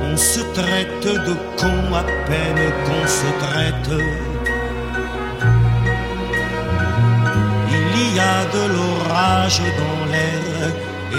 On 0.08 0.18
se 0.18 0.40
traite 0.60 1.08
de 1.28 1.36
con 1.60 1.78
à 1.94 2.04
peine 2.28 2.64
qu'on 2.86 3.06
se 3.20 3.30
traite. 3.46 3.92
Il 7.78 8.16
y 8.16 8.20
a 8.20 8.40
de 8.56 8.64
l'orage 8.74 9.62
dans 9.82 10.04
l'air 10.12 10.72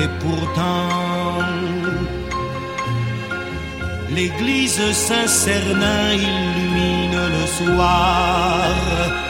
et 0.03 0.09
pourtant 0.23 0.89
l'église 4.11 4.83
Saint-Cernin 4.93 6.15
illumine 6.15 7.21
le 7.37 7.47
soir 7.59 9.28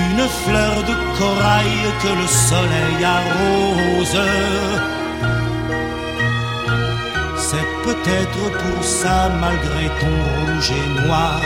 d'une 0.00 0.26
fleur 0.44 0.76
de 0.90 0.94
corail 1.18 1.78
que 2.02 2.12
le 2.20 2.28
soleil 2.50 2.98
arrose. 3.18 4.20
C'est 7.48 7.68
peut-être 7.86 8.42
pour 8.62 8.84
ça, 8.84 9.30
malgré 9.44 9.84
ton 10.00 10.16
rouge 10.30 10.70
et 10.80 10.88
noir, 11.06 11.40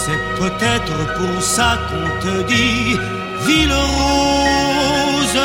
c'est 0.00 0.22
peut-être 0.40 0.98
pour 1.18 1.42
ça 1.42 1.70
qu'on 1.88 2.08
te 2.24 2.34
dit 2.52 2.98
ville 3.46 3.78
rose. 3.98 5.40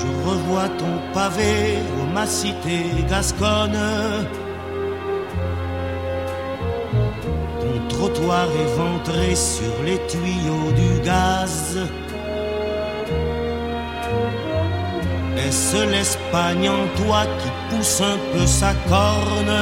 Je 0.00 0.28
revois 0.28 0.68
ton 0.80 0.94
pavé 1.12 1.78
ma 2.16 2.26
cité 2.26 2.78
gasconne. 3.10 3.78
Éventré 8.34 9.34
sur 9.34 9.82
les 9.84 9.98
tuyaux 10.08 10.72
du 10.74 11.00
gaz. 11.04 11.78
Est-ce 15.36 15.90
l'Espagne 15.90 16.68
en 16.68 16.86
toi 17.00 17.22
qui 17.38 17.50
pousse 17.70 18.00
un 18.00 18.18
peu 18.32 18.46
sa 18.46 18.72
corne? 18.88 19.56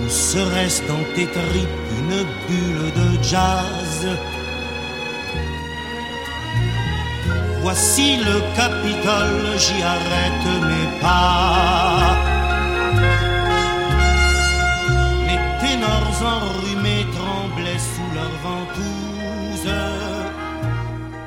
Ou 0.00 0.08
serait-ce 0.08 0.82
dans 0.86 1.04
tes 1.14 1.26
tripes 1.26 1.82
une 1.98 2.24
bulle 2.46 2.92
de 3.00 3.22
jazz? 3.22 4.06
Voici 7.62 8.16
le 8.16 8.40
Capitole, 8.56 9.58
j'y 9.58 9.82
arrête 9.82 10.46
mes 10.68 11.00
pas. 11.00 12.39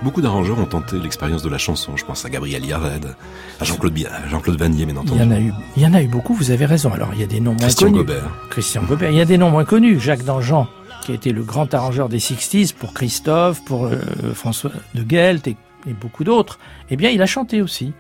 Beaucoup 0.03 0.21
d'arrangeurs 0.21 0.59
ont 0.59 0.65
tenté 0.65 0.99
l'expérience 0.99 1.43
de 1.43 1.49
la 1.49 1.57
chanson. 1.57 1.95
Je 1.95 2.03
pense 2.03 2.25
à 2.25 2.29
Gabriel 2.29 2.65
Yared, 2.65 3.15
à 3.61 3.63
Jean-Claude 3.63 3.97
Jean-Claude 4.29 4.59
Vanier, 4.59 4.85
mais 4.85 4.93
Il 5.13 5.17
y 5.17 5.23
en 5.23 5.31
a 5.31 5.39
eu, 5.39 5.53
il 5.77 5.83
y 5.83 5.85
en 5.85 5.93
a 5.93 6.01
eu 6.01 6.07
beaucoup. 6.07 6.33
Vous 6.33 6.51
avez 6.51 6.65
raison. 6.65 6.91
Alors 6.91 7.11
il 7.13 7.21
y 7.21 7.23
a 7.23 7.27
des 7.27 7.39
noms 7.39 7.51
moins 7.51 7.61
Christian 7.61 7.87
connus. 7.87 7.99
Gobert. 7.99 8.29
Christian 8.49 8.83
Gobert. 8.83 9.11
Il 9.11 9.17
y 9.17 9.21
a 9.21 9.25
des 9.25 9.37
noms 9.37 9.49
moins 9.49 9.63
connus. 9.63 10.01
Jacques 10.01 10.25
Dangean, 10.25 10.67
qui 11.03 11.13
a 11.13 11.15
été 11.15 11.31
le 11.31 11.41
grand 11.43 11.73
arrangeur 11.73 12.09
des 12.09 12.19
60s 12.19 12.73
pour 12.73 12.93
Christophe, 12.93 13.63
pour 13.63 13.85
euh, 13.85 13.95
François 14.33 14.71
de 14.93 15.05
Gelt 15.07 15.47
et, 15.47 15.55
et 15.87 15.93
beaucoup 15.93 16.25
d'autres. 16.25 16.59
Eh 16.89 16.97
bien, 16.97 17.09
il 17.09 17.21
a 17.21 17.25
chanté 17.25 17.61
aussi. 17.61 17.93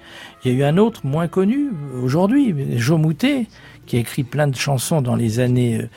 Il 0.43 0.51
y 0.51 0.55
a 0.55 0.57
eu 0.57 0.63
un 0.63 0.77
autre 0.77 1.05
moins 1.05 1.29
connu 1.29 1.69
aujourd'hui, 2.03 2.53
Jo 2.75 2.97
Moutet, 2.97 3.47
qui 3.85 3.95
a 3.95 3.99
écrit 3.99 4.25
plein 4.25 4.47
de 4.47 4.57
chansons 4.57 5.01
dans 5.01 5.15
les 5.15 5.39
années 5.39 5.87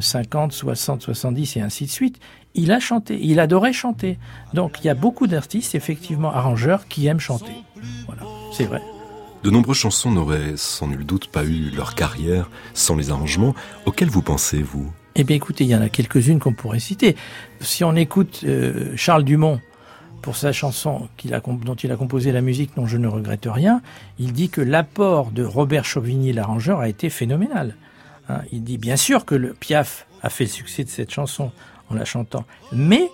50, 0.00 0.52
60, 0.52 1.02
70 1.02 1.56
et 1.56 1.60
ainsi 1.60 1.84
de 1.84 1.90
suite. 1.90 2.18
Il 2.54 2.72
a 2.72 2.80
chanté, 2.80 3.18
il 3.22 3.38
adorait 3.40 3.72
chanter. 3.72 4.18
Donc 4.54 4.78
il 4.80 4.86
y 4.86 4.90
a 4.90 4.94
beaucoup 4.94 5.26
d'artistes, 5.26 5.74
effectivement, 5.74 6.32
arrangeurs, 6.32 6.88
qui 6.88 7.06
aiment 7.06 7.20
chanter. 7.20 7.52
Voilà, 8.06 8.22
c'est 8.52 8.64
vrai. 8.64 8.82
De 9.42 9.50
nombreuses 9.50 9.78
chansons 9.78 10.10
n'auraient 10.10 10.54
sans 10.56 10.88
nul 10.88 11.06
doute 11.06 11.28
pas 11.28 11.44
eu 11.44 11.70
leur 11.70 11.94
carrière 11.94 12.50
sans 12.74 12.96
les 12.96 13.10
arrangements. 13.10 13.54
Auxquels 13.86 14.10
vous 14.10 14.22
pensez, 14.22 14.62
vous? 14.62 14.92
Eh 15.14 15.24
bien 15.24 15.36
écoutez, 15.36 15.64
il 15.64 15.70
y 15.70 15.74
en 15.74 15.80
a 15.80 15.88
quelques-unes 15.88 16.38
qu'on 16.38 16.52
pourrait 16.52 16.80
citer. 16.80 17.16
Si 17.60 17.82
on 17.82 17.96
écoute 17.96 18.42
euh, 18.44 18.92
Charles 18.96 19.24
Dumont, 19.24 19.60
pour 20.20 20.36
sa 20.36 20.52
chanson 20.52 21.08
a, 21.32 21.40
dont 21.40 21.74
il 21.74 21.92
a 21.92 21.96
composé 21.96 22.32
la 22.32 22.42
musique 22.42 22.76
dont 22.76 22.86
je 22.86 22.98
ne 22.98 23.08
regrette 23.08 23.46
rien, 23.50 23.80
il 24.18 24.32
dit 24.32 24.50
que 24.50 24.60
l'apport 24.60 25.30
de 25.30 25.42
Robert 25.42 25.84
Chauvigny, 25.84 26.32
l'arrangeur, 26.32 26.80
a 26.80 26.88
été 26.88 27.08
phénoménal. 27.08 27.76
Hein, 28.28 28.42
il 28.52 28.62
dit 28.62 28.78
bien 28.78 28.96
sûr 28.96 29.24
que 29.24 29.34
le 29.34 29.54
Piaf 29.54 30.06
a 30.22 30.28
fait 30.28 30.44
le 30.44 30.50
succès 30.50 30.84
de 30.84 30.90
cette 30.90 31.10
chanson 31.10 31.50
en 31.90 31.94
la 31.94 32.04
chantant, 32.04 32.44
mais 32.72 33.10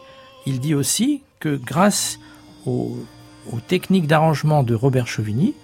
il 0.47 0.61
dit 0.61 0.75
aussi 0.75 1.23
que 1.41 1.57
grâce 1.57 2.19
aux, 2.67 2.97
techniques 3.69 4.07
d'arrangement 4.07 4.63
de 4.63 4.75
Robert 4.75 5.07
Chauvigny, 5.07 5.55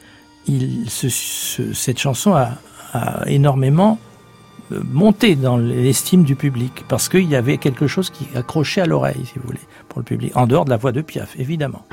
il, 0.47 0.88
ce, 0.88 1.09
ce, 1.09 1.73
cette 1.73 1.99
chanson 1.99 2.35
a, 2.35 2.52
a, 2.92 3.28
énormément 3.28 3.99
euh, 4.73 4.81
monté 4.85 5.35
dans 5.35 5.57
l'estime 5.57 6.25
du 6.25 6.37
public 6.37 6.85
parce 6.88 7.09
qu'il 7.09 7.28
y 7.28 7.37
avait 7.37 7.59
quelque 7.59 7.87
chose 7.87 8.11
qui 8.11 8.26
accrochait 8.37 8.81
à 8.81 8.87
l'oreille, 8.87 9.25
si 9.25 9.38
vous 9.38 9.47
voulez, 9.47 9.61
pour 9.88 10.00
le 10.00 10.04
public, 10.04 10.37
en 10.37 10.47
dehors 10.47 10.64
de 10.64 10.71
la 10.71 10.76
voix 10.76 10.92
de 10.92 11.00
Piaf, 11.00 11.38
évidemment. 11.38 11.85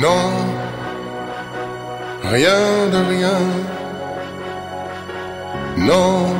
Non, 0.00 0.30
rien 2.22 2.86
de 2.92 2.98
rien. 3.14 3.40
Non, 5.76 6.34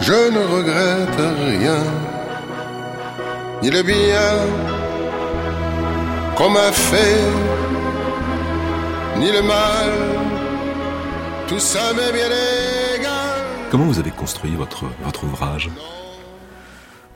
je 0.00 0.12
ne 0.12 0.42
regrette 0.54 1.20
rien. 1.48 1.82
Ni 3.62 3.70
le 3.70 3.82
bien 3.82 4.30
qu'on 6.36 6.50
m'a 6.50 6.72
fait, 6.72 7.24
ni 9.16 9.32
le 9.32 9.40
mal. 9.40 9.90
Tout 11.48 11.58
ça 11.58 11.94
m'est 11.94 12.12
bien 12.12 12.30
égal. 12.96 13.40
Comment 13.70 13.86
vous 13.86 13.98
avez 13.98 14.10
construit 14.10 14.54
votre, 14.54 14.84
votre 15.02 15.24
ouvrage? 15.24 15.70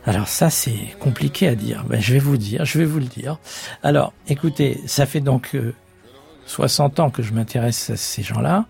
Alors 0.06 0.28
ça 0.28 0.50
c'est 0.50 0.96
compliqué 0.98 1.48
à 1.48 1.54
dire. 1.54 1.84
Ben, 1.88 2.00
je 2.00 2.12
vais 2.12 2.18
vous 2.18 2.36
dire, 2.36 2.64
je 2.64 2.78
vais 2.78 2.84
vous 2.84 2.98
le 2.98 3.06
dire. 3.06 3.38
Alors 3.82 4.12
écoutez, 4.28 4.80
ça 4.86 5.06
fait 5.06 5.20
donc 5.20 5.54
euh, 5.54 5.74
60 6.46 7.00
ans 7.00 7.10
que 7.10 7.22
je 7.22 7.32
m'intéresse 7.32 7.90
à 7.90 7.96
ces 7.96 8.22
gens-là. 8.22 8.66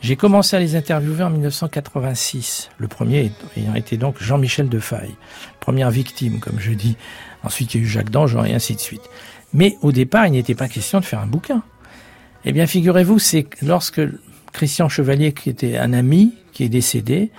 J'ai 0.00 0.14
commencé 0.14 0.54
à 0.54 0.60
les 0.60 0.76
interviewer 0.76 1.24
en 1.24 1.30
1986. 1.30 2.70
Le 2.78 2.86
premier 2.86 3.32
ayant 3.56 3.74
été 3.74 3.96
donc 3.96 4.22
Jean-Michel 4.22 4.68
Defaille, 4.68 5.16
première 5.58 5.90
victime, 5.90 6.38
comme 6.38 6.60
je 6.60 6.72
dis. 6.72 6.96
Ensuite, 7.42 7.74
il 7.74 7.78
y 7.78 7.80
a 7.80 7.84
eu 7.84 7.88
Jacques 7.88 8.10
Dangean 8.10 8.44
et 8.44 8.54
ainsi 8.54 8.74
de 8.74 8.80
suite. 8.80 9.02
Mais 9.52 9.76
au 9.82 9.90
départ, 9.90 10.26
il 10.26 10.32
n'était 10.32 10.54
pas 10.54 10.68
question 10.68 11.00
de 11.00 11.04
faire 11.04 11.20
un 11.20 11.26
bouquin. 11.26 11.62
Eh 12.44 12.52
bien, 12.52 12.66
figurez-vous, 12.66 13.18
c'est 13.18 13.46
lorsque 13.62 14.00
Christian 14.52 14.88
Chevalier, 14.88 15.32
qui 15.32 15.50
était 15.50 15.76
un 15.76 15.92
ami, 15.92 16.34
qui 16.52 16.64
est 16.64 16.68
décédé, 16.68 17.30
euh, 17.32 17.36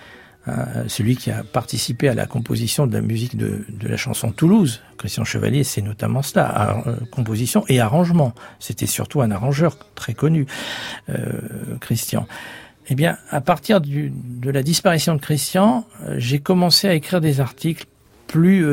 celui 0.88 1.16
qui 1.16 1.32
a 1.32 1.44
participé 1.44 2.10
à 2.10 2.14
la 2.14 2.26
composition 2.26 2.88
de 2.88 2.94
la 2.94 3.02
musique 3.02 3.38
de, 3.38 3.64
la 3.82 3.98
chanson 3.98 4.32
Toulouse. 4.32 4.82
Christian 4.98 5.24
Chevalier, 5.24 5.64
c'est 5.64 5.82
notamment 5.82 6.22
cela, 6.22 6.84
euh, 6.88 6.96
composition 7.12 7.64
et 7.68 7.80
arrangement. 7.80 8.34
C'était 8.60 8.86
surtout 8.86 9.22
un 9.22 9.32
arrangeur 9.32 9.78
très 9.96 10.14
connu, 10.14 10.46
euh, 11.10 11.40
Christian. 11.80 12.28
Eh 12.90 12.96
bien, 12.96 13.18
à 13.30 13.42
partir 13.42 13.82
de 13.82 14.50
la 14.50 14.64
disparition 14.64 15.14
de 15.16 15.22
Christian, 15.22 15.86
j'ai 16.18 16.40
commencé 16.40 16.88
à 16.88 16.96
écrire 16.96 17.22
des 17.22 17.40
articles 17.40 17.86
plus 18.26 18.66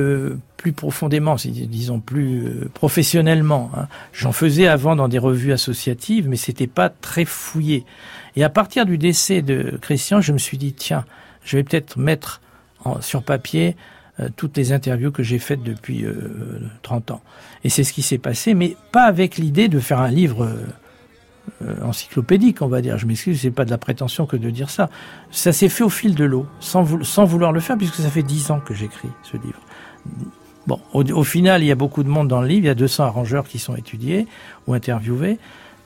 plus 0.57 0.73
profondément, 0.73 1.37
disons 1.37 2.01
plus 2.01 2.69
professionnellement. 2.75 3.71
Hein. 3.77 3.89
J'en 4.13 4.33
faisais 4.33 4.67
avant 4.67 4.97
dans 4.97 5.07
des 5.07 5.19
revues 5.19 5.53
associatives, 5.53 6.29
mais 6.29 6.37
c'était 6.37 6.67
pas 6.67 6.89
très 6.89 7.25
fouillé. 7.25 7.85
Et 8.37 8.43
à 8.43 8.49
partir 8.49 8.85
du 8.85 8.99
décès 8.99 9.43
de 9.43 9.79
Christian, 9.81 10.21
je 10.21 10.33
me 10.33 10.39
suis 10.39 10.59
dit 10.59 10.73
tiens, 10.73 11.05
je 11.47 11.57
vais 11.57 11.63
peut-être 11.63 11.97
mettre 11.97 12.43
sur 13.01 13.23
papier 13.23 13.77
euh, 14.19 14.29
toutes 14.35 14.57
les 14.57 14.73
interviews 14.73 15.11
que 15.11 15.23
j'ai 15.23 15.39
faites 15.39 15.63
depuis 15.63 16.05
30 16.83 17.11
euh, 17.11 17.15
ans. 17.15 17.21
Et 17.65 17.69
c'est 17.69 17.85
ce 17.85 17.93
qui 17.93 18.03
s'est 18.03 18.19
passé, 18.19 18.55
mais 18.55 18.77
pas 18.93 19.05
avec 19.05 19.37
l'idée 19.37 19.69
de 19.69 19.79
faire 19.79 20.01
un 20.01 20.11
livre 20.11 20.49
euh, 21.63 21.75
encyclopédique, 21.83 22.63
on 22.63 22.69
va 22.69 22.81
dire. 22.81 22.97
Je 22.97 23.07
m'excuse, 23.07 23.41
c'est 23.41 23.51
pas 23.51 23.67
de 23.67 23.71
la 23.71 23.79
prétention 23.79 24.25
que 24.25 24.37
de 24.37 24.49
dire 24.49 24.71
ça. 24.71 24.89
Ça 25.31 25.53
s'est 25.53 25.69
fait 25.69 25.85
au 25.85 25.91
fil 25.91 26.15
de 26.15 26.25
l'eau, 26.25 26.47
sans, 26.61 26.83
vouloir 26.83 27.53
le 27.53 27.61
faire, 27.61 27.77
puisque 27.77 27.97
ça 27.97 28.11
fait 28.11 28.23
10 28.23 28.51
ans 28.53 28.61
que 28.61 28.75
j'écris 28.75 29.11
ce 29.23 29.37
livre. 29.37 29.61
Bon, 30.67 30.81
au, 30.95 31.23
final, 31.23 31.63
il 31.63 31.67
y 31.67 31.73
a 31.73 31.77
beaucoup 31.77 32.03
de 32.03 32.09
monde 32.09 32.27
dans 32.27 32.41
le 32.41 32.49
livre, 32.49 32.65
il 32.65 32.69
y 32.69 32.71
a 32.71 32.75
200 32.75 33.05
arrangeurs 33.05 33.47
qui 33.47 33.59
sont 33.59 33.77
étudiés 33.77 34.27
ou 34.67 34.75
interviewés, 34.75 35.39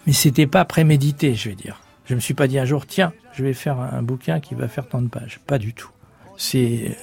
mais 0.06 0.12
c'était 0.12 0.46
pas 0.46 0.64
prémédité, 0.64 1.34
je 1.34 1.50
vais 1.50 1.54
dire. 1.54 1.82
Je 2.10 2.16
me 2.16 2.20
suis 2.20 2.34
pas 2.34 2.48
dit 2.48 2.58
un 2.58 2.64
jour, 2.64 2.86
tiens, 2.86 3.12
je 3.34 3.44
vais 3.44 3.52
faire 3.52 3.78
un 3.78 4.02
bouquin 4.02 4.40
qui 4.40 4.56
va 4.56 4.66
faire 4.66 4.88
tant 4.88 5.00
de 5.00 5.06
pages. 5.06 5.38
Pas 5.46 5.58
du 5.58 5.74
tout. 5.74 5.92
C'est, 6.36 6.98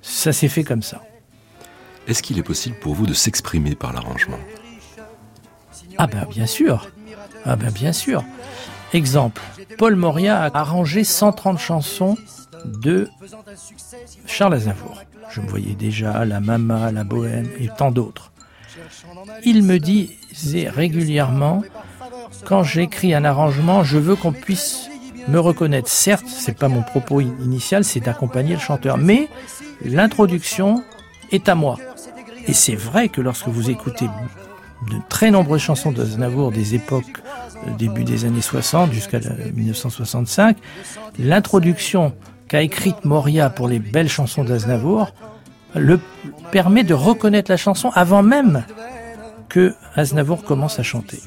ça 0.00 0.32
s'est 0.32 0.48
fait 0.48 0.64
comme 0.64 0.82
ça. 0.82 1.02
Est-ce 2.08 2.22
qu'il 2.22 2.38
est 2.38 2.42
possible 2.42 2.76
pour 2.80 2.94
vous 2.94 3.06
de 3.06 3.12
s'exprimer 3.12 3.74
par 3.74 3.92
l'arrangement? 3.92 4.38
Ah 5.98 6.06
ben 6.06 6.26
bien 6.30 6.46
sûr. 6.46 6.88
Ah 7.44 7.56
ben 7.56 7.70
bien 7.70 7.92
sûr. 7.92 8.24
Exemple, 8.94 9.42
Paul 9.76 9.94
Moria 9.94 10.42
a 10.42 10.58
arrangé 10.58 11.04
130 11.04 11.58
chansons 11.58 12.16
de 12.64 13.10
Charles 14.24 14.54
Aznavour. 14.54 15.02
Je 15.28 15.42
me 15.42 15.48
voyais 15.48 15.74
déjà 15.74 16.24
La 16.24 16.40
Mama, 16.40 16.90
La 16.92 17.04
Bohème 17.04 17.50
et 17.58 17.68
tant 17.76 17.90
d'autres. 17.90 18.32
Il 19.44 19.64
me 19.64 19.76
disait 19.76 20.70
régulièrement 20.70 21.62
quand 22.44 22.62
j'écris 22.62 23.14
un 23.14 23.24
arrangement, 23.24 23.84
je 23.84 23.98
veux 23.98 24.16
qu'on 24.16 24.32
puisse 24.32 24.88
me 25.28 25.38
reconnaître. 25.38 25.88
Certes, 25.88 26.26
c'est 26.26 26.56
pas 26.56 26.68
mon 26.68 26.82
propos 26.82 27.20
initial, 27.20 27.84
c'est 27.84 28.00
d'accompagner 28.00 28.54
le 28.54 28.60
chanteur, 28.60 28.98
mais 28.98 29.28
l'introduction 29.84 30.82
est 31.32 31.48
à 31.48 31.54
moi. 31.54 31.76
Et 32.46 32.52
c'est 32.52 32.74
vrai 32.74 33.08
que 33.08 33.20
lorsque 33.20 33.48
vous 33.48 33.70
écoutez 33.70 34.06
de 34.06 34.96
très 35.08 35.30
nombreuses 35.30 35.60
chansons 35.60 35.92
d'Aznavour 35.92 36.52
des 36.52 36.74
époques 36.74 37.22
euh, 37.66 37.70
début 37.76 38.04
des 38.04 38.24
années 38.24 38.40
60 38.40 38.92
jusqu'à 38.92 39.20
1965, 39.54 40.56
l'introduction 41.18 42.14
qu'a 42.48 42.62
écrite 42.62 43.04
Moria 43.04 43.50
pour 43.50 43.68
les 43.68 43.78
belles 43.78 44.08
chansons 44.08 44.42
d'Aznavour 44.42 45.12
le 45.74 46.00
permet 46.50 46.82
de 46.82 46.94
reconnaître 46.94 47.50
la 47.50 47.56
chanson 47.56 47.90
avant 47.94 48.22
même 48.22 48.64
que 49.48 49.74
Aznavour 49.94 50.42
commence 50.42 50.78
à 50.78 50.82
chanter. 50.82 51.20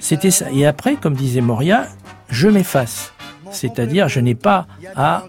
C'était 0.00 0.30
ça. 0.30 0.50
Et 0.52 0.66
après, 0.66 0.96
comme 0.96 1.14
disait 1.14 1.40
Moria, 1.40 1.86
je 2.28 2.48
m'efface. 2.48 3.12
C'est-à-dire, 3.52 4.08
je 4.08 4.20
n'ai 4.20 4.34
pas 4.34 4.66
à 4.96 5.24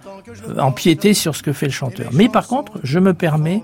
euh, 0.49 0.59
empiéter 0.59 1.13
sur 1.13 1.35
ce 1.35 1.43
que 1.43 1.53
fait 1.53 1.67
le 1.67 1.71
chanteur. 1.71 2.09
Mais 2.13 2.29
par 2.29 2.47
contre, 2.47 2.79
je 2.83 2.99
me 2.99 3.13
permets 3.13 3.63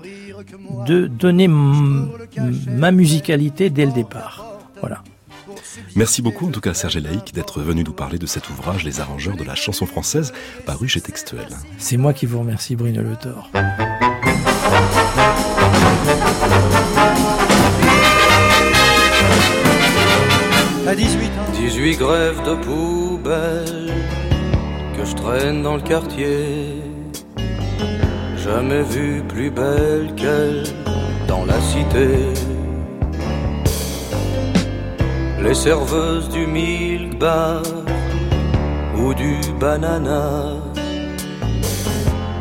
de 0.86 1.06
donner 1.06 1.48
ma 1.48 2.90
musicalité 2.90 3.70
dès 3.70 3.86
le 3.86 3.92
départ. 3.92 4.44
Voilà. 4.80 5.02
Merci 5.96 6.22
beaucoup 6.22 6.46
en 6.46 6.50
tout 6.50 6.60
cas 6.60 6.74
Serge 6.74 6.98
Laïc 6.98 7.32
d'être 7.34 7.60
venu 7.60 7.84
nous 7.84 7.92
parler 7.92 8.18
de 8.18 8.26
cet 8.26 8.50
ouvrage 8.50 8.84
Les 8.84 9.00
arrangeurs 9.00 9.36
de 9.36 9.44
la 9.44 9.54
chanson 9.54 9.86
française 9.86 10.32
paru 10.66 10.88
chez 10.88 11.00
Textuel. 11.00 11.46
C'est 11.78 11.96
moi 11.96 12.12
qui 12.12 12.26
vous 12.26 12.40
remercie 12.40 12.76
Bruno 12.76 13.02
Le 13.02 13.16
Thor. 13.16 13.50
À 20.94 20.96
18 20.96 21.26
ans. 21.26 21.52
18 21.54 21.96
grèves 21.96 22.42
de 22.44 22.54
poubelle 22.66 23.92
que 24.96 25.04
je 25.04 25.14
traîne 25.16 25.62
dans 25.62 25.74
le 25.74 25.82
quartier. 25.82 26.82
Jamais 28.36 28.82
vu 28.82 29.22
plus 29.28 29.50
belle 29.50 30.14
qu'elle 30.16 30.62
dans 31.26 31.44
la 31.44 31.60
cité. 31.60 32.10
Les 35.42 35.54
serveuses 35.54 36.28
du 36.28 36.46
milk 36.46 37.18
bar 37.18 37.62
ou 38.96 39.12
du 39.14 39.34
banana 39.58 40.52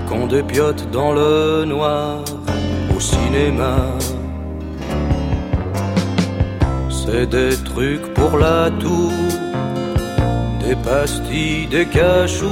qu'on 0.08 0.28
dépiote 0.28 0.92
dans 0.92 1.12
le 1.12 1.66
noir 1.66 2.24
au 2.96 3.00
cinéma. 3.00 3.78
C'est 7.06 7.26
des 7.26 7.58
trucs 7.66 8.14
pour 8.14 8.38
la 8.38 8.72
toux, 8.80 9.12
des 10.66 10.76
pastilles, 10.78 11.68
des 11.68 11.86
cachous, 11.86 12.48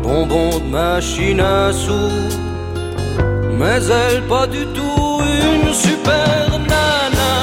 bonbons 0.00 0.60
de 0.60 0.70
machine 0.70 1.40
à 1.40 1.72
sous. 1.72 2.28
Mais 3.58 3.80
elle 3.90 4.22
pas 4.28 4.46
du 4.46 4.64
tout 4.66 5.20
une 5.42 5.72
super 5.72 6.46
nana, 6.70 7.34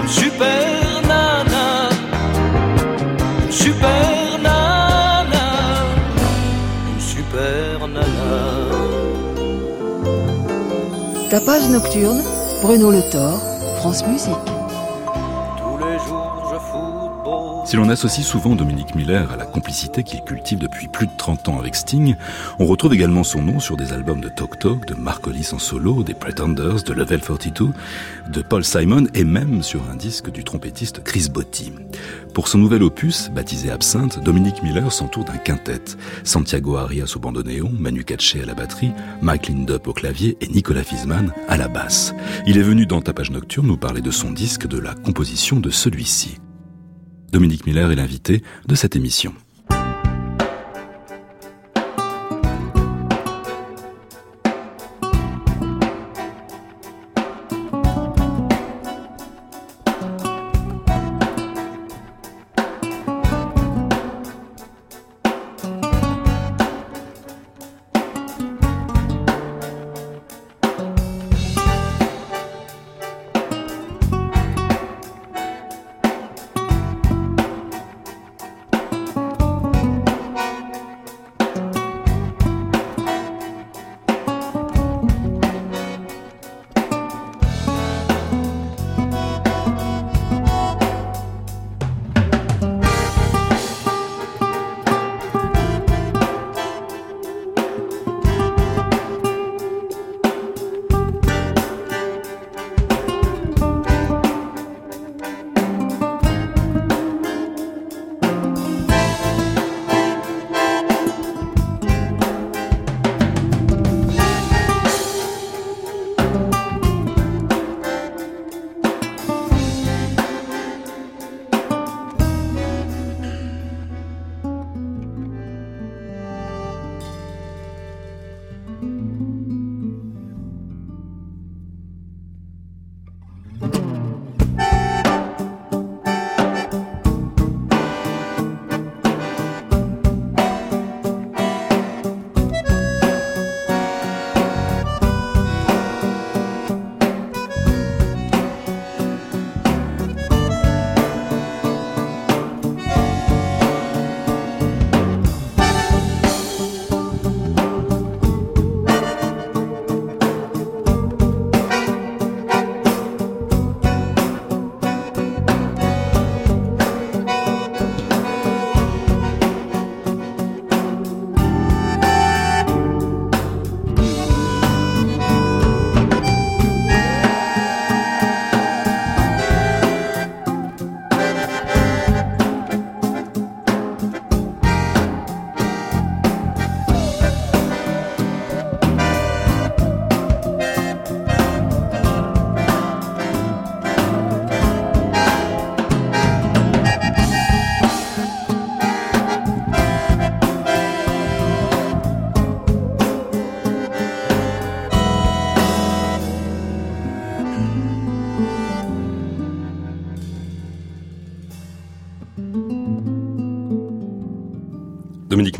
une 0.00 0.08
super 0.08 1.02
nana, 1.02 1.88
une 3.44 3.52
super 3.52 4.38
nana, 4.46 5.46
une 6.88 7.00
super 7.00 7.88
nana. 7.88 8.32
Tapage 11.30 11.68
nocturne, 11.68 12.22
Bruno 12.62 12.92
Le 12.92 13.02
Thor 13.10 13.51
France 13.82 14.06
Musique. 14.06 14.51
Si 17.72 17.78
l'on 17.78 17.88
associe 17.88 18.26
souvent 18.26 18.54
Dominique 18.54 18.94
Miller 18.94 19.32
à 19.32 19.38
la 19.38 19.46
complicité 19.46 20.02
qu'il 20.02 20.20
cultive 20.24 20.58
depuis 20.58 20.88
plus 20.88 21.06
de 21.06 21.12
30 21.16 21.48
ans 21.48 21.58
avec 21.58 21.74
Sting, 21.74 22.16
on 22.58 22.66
retrouve 22.66 22.92
également 22.92 23.24
son 23.24 23.40
nom 23.40 23.60
sur 23.60 23.78
des 23.78 23.94
albums 23.94 24.20
de 24.20 24.28
Talk 24.28 24.58
Talk, 24.58 24.84
de 24.84 24.92
Mark 24.92 25.26
Hollis 25.26 25.48
en 25.54 25.58
solo, 25.58 26.02
des 26.02 26.12
Pretenders, 26.12 26.82
de 26.82 26.92
Level 26.92 27.22
42, 27.22 27.70
de 28.28 28.42
Paul 28.42 28.62
Simon 28.62 29.06
et 29.14 29.24
même 29.24 29.62
sur 29.62 29.80
un 29.90 29.96
disque 29.96 30.30
du 30.30 30.44
trompettiste 30.44 31.02
Chris 31.02 31.28
Botti. 31.32 31.72
Pour 32.34 32.48
son 32.48 32.58
nouvel 32.58 32.82
opus, 32.82 33.30
baptisé 33.30 33.70
Absinthe, 33.70 34.22
Dominique 34.22 34.62
Miller 34.62 34.92
s'entoure 34.92 35.24
d'un 35.24 35.38
quintet. 35.38 35.96
Santiago 36.24 36.76
Arias 36.76 37.14
au 37.16 37.20
bandoneon, 37.20 37.72
Manu 37.78 38.04
Katché 38.04 38.42
à 38.42 38.44
la 38.44 38.52
batterie, 38.52 38.92
Mike 39.22 39.48
Lindup 39.48 39.88
au 39.88 39.94
clavier 39.94 40.36
et 40.42 40.48
Nicolas 40.48 40.84
Fisman 40.84 41.32
à 41.48 41.56
la 41.56 41.68
basse. 41.68 42.14
Il 42.46 42.58
est 42.58 42.62
venu 42.62 42.84
dans 42.84 43.00
Tapage 43.00 43.30
Nocturne 43.30 43.66
nous 43.66 43.78
parler 43.78 44.02
de 44.02 44.10
son 44.10 44.30
disque, 44.30 44.66
de 44.66 44.78
la 44.78 44.92
composition 44.92 45.58
de 45.58 45.70
celui-ci. 45.70 46.38
Dominique 47.32 47.66
Miller 47.66 47.90
est 47.90 47.96
l'invité 47.96 48.42
de 48.68 48.74
cette 48.74 48.94
émission. 48.94 49.34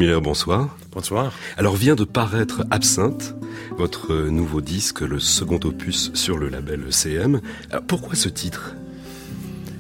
Miller, 0.02 0.20
bonsoir. 0.20 0.76
Bonsoir. 0.90 1.32
Alors 1.56 1.76
vient 1.76 1.94
de 1.94 2.02
paraître 2.02 2.64
Absinthe, 2.72 3.36
votre 3.78 4.12
nouveau 4.12 4.60
disque, 4.60 5.02
le 5.02 5.20
second 5.20 5.60
opus 5.62 6.10
sur 6.12 6.38
le 6.38 6.48
label 6.48 6.80
ECM. 6.88 7.40
pourquoi 7.86 8.16
ce 8.16 8.28
titre? 8.28 8.74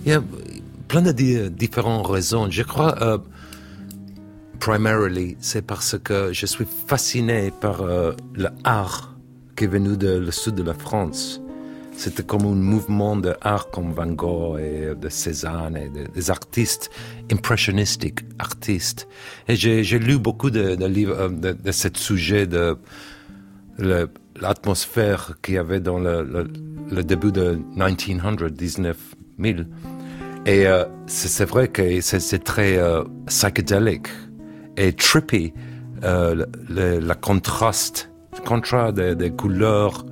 Il 0.06 0.12
y 0.12 0.14
a 0.14 0.22
plein 0.86 1.02
de 1.02 1.10
différentes 1.48 2.06
raisons. 2.06 2.48
Je 2.48 2.62
crois, 2.62 3.02
euh, 3.02 3.18
primarily, 4.60 5.36
c'est 5.40 5.66
parce 5.66 5.98
que 5.98 6.32
je 6.32 6.46
suis 6.46 6.68
fasciné 6.86 7.50
par 7.50 7.82
euh, 7.82 8.12
l'art 8.36 9.16
qui 9.56 9.64
est 9.64 9.66
venu 9.66 9.96
du 9.96 10.30
sud 10.30 10.54
de 10.54 10.62
la 10.62 10.74
France. 10.74 11.41
C'était 11.94 12.22
comme 12.22 12.46
un 12.46 12.54
mouvement 12.54 13.16
d'art 13.16 13.70
comme 13.70 13.92
Van 13.92 14.06
Gogh 14.06 14.58
et 14.58 14.94
de 14.94 15.08
Cézanne 15.08 15.76
et 15.76 15.88
des 15.88 16.30
artistes 16.30 16.90
impressionistiques, 17.30 18.20
artistes. 18.38 19.06
Et 19.46 19.56
j'ai 19.56 19.98
lu 19.98 20.18
beaucoup 20.18 20.50
de, 20.50 20.74
livres 20.86 21.20
euh, 21.20 21.28
de, 21.28 21.52
de 21.52 21.72
ce 21.72 21.88
sujet 21.94 22.46
de 22.46 22.76
l'atmosphère 24.40 25.34
qu'il 25.42 25.54
y 25.54 25.58
avait 25.58 25.80
dans 25.80 25.98
le, 25.98 26.48
le, 26.90 27.04
début 27.04 27.32
de 27.32 27.58
1900, 27.76 28.48
19 28.50 28.96
Et 30.46 30.66
euh, 30.66 30.84
c'est 31.06 31.44
vrai 31.44 31.68
que 31.68 32.00
c'est 32.00 32.44
très 32.44 32.76
euh, 32.78 33.04
psychédélique 33.26 34.08
et 34.76 34.92
trippy, 34.92 35.52
euh, 36.04 36.46
le, 36.68 36.98
le, 36.98 37.14
contraste, 37.14 38.10
contraste 38.44 38.94
des 38.96 39.30
couleurs, 39.30 40.04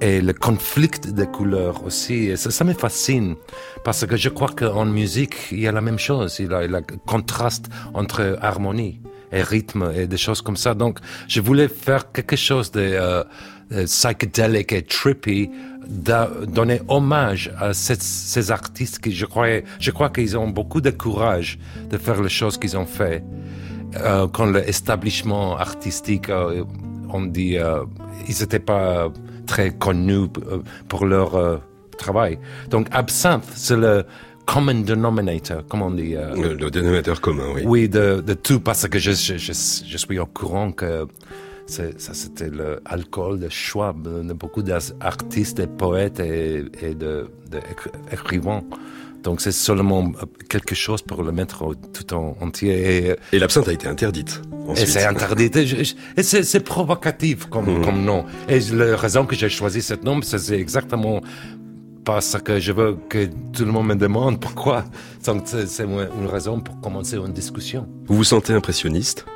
et 0.00 0.20
le 0.20 0.32
conflit 0.32 0.90
des 1.08 1.26
couleurs 1.26 1.84
aussi. 1.84 2.36
Ça, 2.36 2.50
ça 2.50 2.64
me 2.64 2.74
fascine 2.74 3.36
parce 3.84 4.04
que 4.06 4.16
je 4.16 4.28
crois 4.28 4.50
qu'en 4.54 4.84
musique, 4.84 5.36
il 5.52 5.60
y 5.60 5.68
a 5.68 5.72
la 5.72 5.80
même 5.80 5.98
chose. 5.98 6.36
Il 6.38 6.50
y 6.50 6.54
a 6.54 6.66
le 6.66 6.82
contraste 7.06 7.66
entre 7.94 8.38
harmonie 8.40 9.00
et 9.32 9.42
rythme 9.42 9.92
et 9.96 10.06
des 10.06 10.16
choses 10.16 10.42
comme 10.42 10.56
ça. 10.56 10.74
Donc, 10.74 10.98
je 11.28 11.40
voulais 11.40 11.68
faire 11.68 12.12
quelque 12.12 12.36
chose 12.36 12.70
de, 12.70 12.80
euh, 12.80 13.24
psychédélique 13.86 14.72
et 14.72 14.82
trippy, 14.82 15.50
donner 15.88 16.80
hommage 16.88 17.52
à 17.58 17.72
ces, 17.72 18.50
artistes 18.50 18.98
qui, 18.98 19.12
je 19.12 19.26
crois, 19.26 19.48
je 19.78 19.90
crois 19.90 20.10
qu'ils 20.10 20.36
ont 20.36 20.48
beaucoup 20.48 20.80
de 20.80 20.90
courage 20.90 21.58
de 21.88 21.96
faire 21.96 22.20
les 22.20 22.28
choses 22.28 22.58
qu'ils 22.58 22.76
ont 22.76 22.86
fait. 22.86 23.22
Euh, 23.96 24.26
quand 24.28 24.46
l'établissement 24.46 25.56
artistique, 25.56 26.28
euh, 26.28 26.64
on 27.12 27.22
dit, 27.22 27.56
euh, 27.56 27.84
ils 28.28 28.38
n'étaient 28.40 28.58
pas 28.58 29.08
très 29.46 29.70
connus 29.70 30.28
euh, 30.50 30.58
pour 30.88 31.06
leur 31.06 31.34
euh, 31.34 31.56
travail. 31.98 32.38
Donc 32.70 32.88
absinthe, 32.92 33.44
c'est 33.54 33.76
le 33.76 34.04
common 34.44 34.80
denominator, 34.80 35.66
comme 35.68 35.82
on 35.82 35.90
dit. 35.90 36.14
Euh, 36.14 36.54
le, 36.54 36.70
dénominateur 36.70 37.20
commun, 37.20 37.48
oui. 37.54 37.62
Oui, 37.64 37.88
de, 37.88 38.20
de 38.20 38.34
tout, 38.34 38.60
parce 38.60 38.86
que 38.88 38.98
je, 38.98 39.12
je, 39.12 39.36
je, 39.36 39.52
je 39.52 39.96
suis 39.96 40.18
au 40.18 40.26
courant 40.26 40.72
que 40.72 41.06
ça 41.66 42.14
c'était 42.14 42.48
l'alcool 42.50 43.40
de 43.40 43.48
choix 43.48 43.92
de 43.92 44.32
beaucoup 44.32 44.62
d'artistes, 44.62 45.58
et 45.58 45.66
poètes 45.66 46.20
et, 46.20 46.64
et 46.80 46.94
d'écrivains. 46.94 48.62
Donc 49.26 49.40
c'est 49.40 49.50
seulement 49.50 50.12
quelque 50.48 50.76
chose 50.76 51.02
pour 51.02 51.24
le 51.24 51.32
mettre 51.32 51.74
tout 51.92 52.14
en 52.14 52.36
entier. 52.40 53.16
Et, 53.32 53.38
l'absinthe 53.38 53.66
a 53.66 53.72
été 53.72 53.88
interdite. 53.88 54.40
Et 54.76 54.86
c'est 54.86 55.04
interdit. 55.04 55.50
et 56.16 56.22
c'est 56.22 56.60
provocatif 56.60 57.46
comme, 57.46 57.80
mmh. 57.80 57.84
comme 57.84 58.04
nom. 58.04 58.24
Et 58.48 58.60
la 58.72 58.96
raison 58.96 59.26
que 59.26 59.34
j'ai 59.34 59.48
choisi 59.48 59.82
ce 59.82 59.94
nom, 59.94 60.22
c'est 60.22 60.52
exactement 60.52 61.22
parce 62.04 62.36
que 62.40 62.60
je 62.60 62.70
veux 62.70 62.96
que 63.08 63.28
tout 63.52 63.64
le 63.64 63.72
monde 63.72 63.88
me 63.88 63.96
demande 63.96 64.38
pourquoi. 64.40 64.84
Donc 65.24 65.42
c'est 65.46 65.82
une 65.82 66.26
raison 66.26 66.60
pour 66.60 66.80
commencer 66.80 67.16
une 67.16 67.32
discussion. 67.32 67.88
Vous 68.06 68.18
vous 68.18 68.24
sentez 68.24 68.52
impressionniste? 68.52 69.26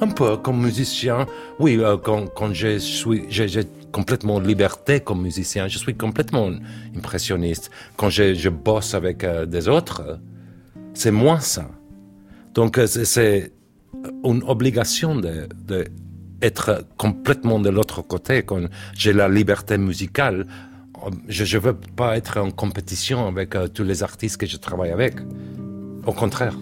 Un 0.00 0.08
peu 0.08 0.36
comme 0.36 0.62
musicien, 0.62 1.26
oui, 1.58 1.78
euh, 1.80 1.96
quand, 1.96 2.26
quand 2.28 2.52
je 2.52 2.78
suis, 2.78 3.24
j'ai 3.28 3.64
complètement 3.94 4.40
liberté 4.40 4.98
comme 4.98 5.22
musicien, 5.22 5.68
je 5.68 5.78
suis 5.78 5.94
complètement 5.94 6.50
impressionniste. 6.98 7.70
Quand 7.96 8.10
je, 8.10 8.48
bosse 8.48 8.92
avec 8.94 9.22
euh, 9.22 9.46
des 9.46 9.68
autres, 9.68 10.18
c'est 10.94 11.12
moins 11.12 11.38
ça. 11.38 11.66
Donc 12.54 12.76
euh, 12.76 12.88
c'est 12.88 13.52
une 14.24 14.42
obligation 14.54 15.14
de, 15.14 15.48
de 15.70 15.84
être 16.42 16.84
complètement 16.96 17.60
de 17.60 17.70
l'autre 17.70 18.02
côté. 18.02 18.42
Quand 18.42 18.62
j'ai 18.96 19.12
la 19.12 19.28
liberté 19.28 19.78
musicale, 19.78 20.46
je 21.28 21.56
ne 21.56 21.60
veux 21.62 21.76
pas 22.00 22.16
être 22.16 22.38
en 22.40 22.50
compétition 22.50 23.28
avec 23.28 23.50
tous 23.74 23.84
les 23.84 24.02
artistes 24.02 24.38
que 24.40 24.46
je 24.46 24.56
travaille 24.56 24.90
avec. 24.90 25.14
Au 26.04 26.12
contraire. 26.12 26.56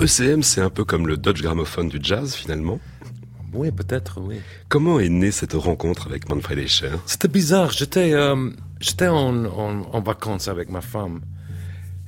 Alors 0.00 0.08
ECM, 0.08 0.42
c'est 0.42 0.62
un 0.62 0.70
peu 0.70 0.84
comme 0.84 1.06
le 1.06 1.18
Dodge 1.18 1.42
Gramophone 1.42 1.90
du 1.90 1.98
jazz 2.00 2.34
finalement. 2.34 2.80
Oui, 3.52 3.70
peut-être, 3.70 4.18
oui. 4.22 4.36
Comment 4.70 4.98
est 4.98 5.10
née 5.10 5.30
cette 5.30 5.52
rencontre 5.52 6.06
avec 6.06 6.26
Manfred 6.26 6.58
Escher? 6.58 6.92
C'était 7.04 7.28
bizarre. 7.28 7.70
J'étais, 7.70 8.14
euh, 8.14 8.48
j'étais 8.80 9.08
en, 9.08 9.44
en, 9.44 10.00
vacances 10.00 10.48
avec 10.48 10.70
ma 10.70 10.80
femme 10.80 11.20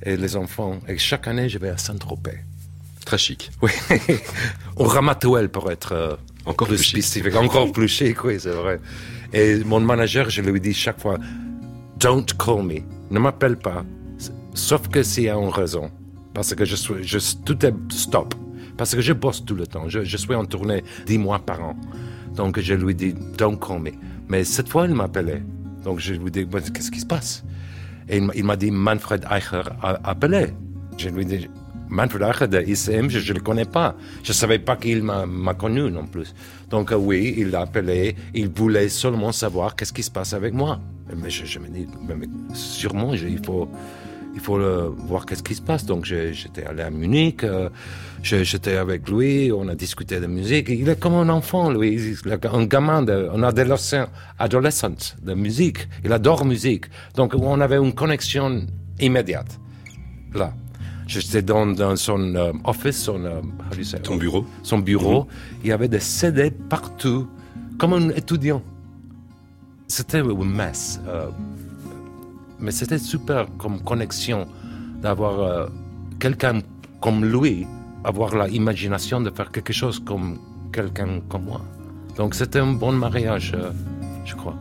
et 0.01 0.17
les 0.17 0.35
enfants. 0.35 0.79
Et 0.87 0.97
chaque 0.97 1.27
année, 1.27 1.49
je 1.49 1.59
vais 1.59 1.69
à 1.69 1.77
Saint-Tropez. 1.77 2.39
Très 3.05 3.19
chic. 3.19 3.51
Oui. 3.61 3.69
Au 4.75 4.85
Ramatuel, 4.85 5.49
pour 5.49 5.71
être 5.71 5.91
euh, 5.91 6.15
encore 6.45 6.69
plus, 6.69 6.77
spécifique. 6.79 7.35
Encore 7.35 7.71
plus 7.71 7.89
chic, 7.89 8.23
oui, 8.23 8.37
c'est 8.39 8.49
vrai. 8.49 8.79
Et 9.33 9.57
mon 9.63 9.81
manager, 9.81 10.31
je 10.31 10.41
lui 10.41 10.59
dis 10.59 10.73
chaque 10.73 10.99
fois, 10.99 11.19
don't 11.99 12.25
call 12.43 12.63
me. 12.63 12.79
Ne 13.11 13.19
m'appelle 13.19 13.57
pas. 13.57 13.85
Sauf 14.55 14.87
que 14.87 15.03
s'il 15.03 15.25
y 15.25 15.29
a 15.29 15.35
une 15.35 15.49
raison. 15.49 15.91
Parce 16.33 16.53
que 16.55 16.65
je 16.65 16.75
suis, 16.75 17.37
tout 17.45 17.65
est 17.65 17.73
stop. 17.91 18.33
Parce 18.77 18.95
que 18.95 19.01
je 19.01 19.13
bosse 19.13 19.45
tout 19.45 19.55
le 19.55 19.67
temps. 19.67 19.87
Je, 19.87 20.03
je 20.03 20.17
suis 20.17 20.33
en 20.33 20.45
tournée 20.45 20.83
dix 21.05 21.17
mois 21.17 21.39
par 21.39 21.63
an. 21.63 21.75
Donc 22.35 22.59
je 22.59 22.73
lui 22.73 22.95
dis, 22.95 23.13
don't 23.37 23.57
call 23.59 23.79
me. 23.79 23.91
Mais 24.27 24.43
cette 24.43 24.69
fois, 24.69 24.85
il 24.87 24.95
m'appelait. 24.95 25.43
Donc 25.83 25.99
je 25.99 26.13
lui 26.13 26.31
dis, 26.31 26.47
qu'est-ce 26.73 26.91
qui 26.91 26.99
se 26.99 27.05
passe? 27.05 27.43
Et 28.09 28.17
il 28.35 28.43
m'a 28.43 28.55
dit, 28.55 28.71
Manfred 28.71 29.25
Eicher 29.29 29.61
a 29.81 29.99
appelé. 30.09 30.47
Je 30.97 31.09
lui 31.09 31.25
dis, 31.25 31.47
Manfred 31.89 32.23
Eicher 32.23 32.47
de 32.47 32.61
ICM, 32.61 33.09
je 33.09 33.29
ne 33.31 33.37
le 33.37 33.43
connais 33.43 33.65
pas. 33.65 33.95
Je 34.23 34.29
ne 34.29 34.33
savais 34.33 34.59
pas 34.59 34.75
qu'il 34.75 35.03
m'a 35.03 35.53
connu 35.53 35.91
non 35.91 36.07
plus. 36.07 36.33
Donc 36.69 36.91
euh, 36.91 36.95
oui, 36.95 37.35
il 37.37 37.51
l'a 37.51 37.61
appelé. 37.61 38.15
Il 38.33 38.49
voulait 38.49 38.89
seulement 38.89 39.31
savoir 39.31 39.75
qu'est-ce 39.75 39.93
qui 39.93 40.03
se 40.03 40.11
passe 40.11 40.33
avec 40.33 40.53
moi. 40.53 40.79
Mais 41.15 41.29
je, 41.29 41.59
me 41.59 41.67
dis, 41.67 41.87
sûrement, 42.53 43.13
il 43.13 43.45
faut 43.45 43.69
il 44.33 44.39
faut 44.39 44.57
le, 44.57 44.91
voir 45.07 45.25
qu'est-ce 45.25 45.43
qui 45.43 45.55
se 45.55 45.61
passe. 45.61 45.85
Donc 45.85 46.05
j'étais 46.05 46.65
allé 46.65 46.81
à 46.83 46.89
Munich, 46.89 47.43
euh, 47.43 47.69
j'étais 48.21 48.77
avec 48.77 49.09
lui, 49.09 49.51
on 49.51 49.67
a 49.67 49.75
discuté 49.75 50.19
de 50.19 50.27
musique. 50.27 50.67
Il 50.69 50.89
est 50.89 50.99
comme 50.99 51.15
un 51.15 51.29
enfant, 51.29 51.71
lui, 51.71 52.15
un 52.25 52.65
gamin, 52.65 53.03
de, 53.03 53.29
un 53.33 53.43
adolescent, 53.43 54.05
adolescent 54.39 55.15
de 55.21 55.33
musique. 55.33 55.87
Il 56.03 56.11
adore 56.11 56.45
musique. 56.45 56.85
Donc 57.15 57.33
on 57.35 57.59
avait 57.61 57.77
une 57.77 57.93
connexion 57.93 58.65
immédiate. 58.99 59.59
Là. 60.33 60.53
J'étais 61.05 61.41
dans, 61.41 61.67
dans, 61.67 61.95
son 61.95 62.33
euh, 62.35 62.53
office, 62.63 63.03
son, 63.03 63.23
euh, 63.25 63.41
Ton 64.03 64.15
bureau. 64.15 64.45
Son 64.63 64.79
bureau. 64.79 65.27
Il 65.63 65.69
y 65.69 65.71
avait 65.73 65.89
des 65.89 65.99
CD 65.99 66.49
partout, 66.49 67.27
comme 67.77 67.93
un 67.93 68.09
étudiant. 68.09 68.63
C'était 69.87 70.21
une 70.21 70.45
messe 70.45 70.99
mais 72.63 72.71
c'était 72.71 72.97
super 72.97 73.45
comme 73.57 73.81
connexion 73.81 74.47
d'avoir 75.01 75.39
euh, 75.39 75.67
quelqu'un 76.19 76.61
comme 77.01 77.25
lui, 77.25 77.67
avoir 78.05 78.47
l'imagination 78.47 79.19
de 79.19 79.29
faire 79.29 79.51
quelque 79.51 79.73
chose 79.73 79.99
comme 79.99 80.39
quelqu'un 80.71 81.19
comme 81.27 81.43
moi. 81.43 81.61
Donc 82.15 82.33
c'était 82.33 82.59
un 82.59 82.71
bon 82.71 82.93
mariage, 82.93 83.51
euh, 83.53 83.71
je 84.23 84.33
crois. 84.35 84.55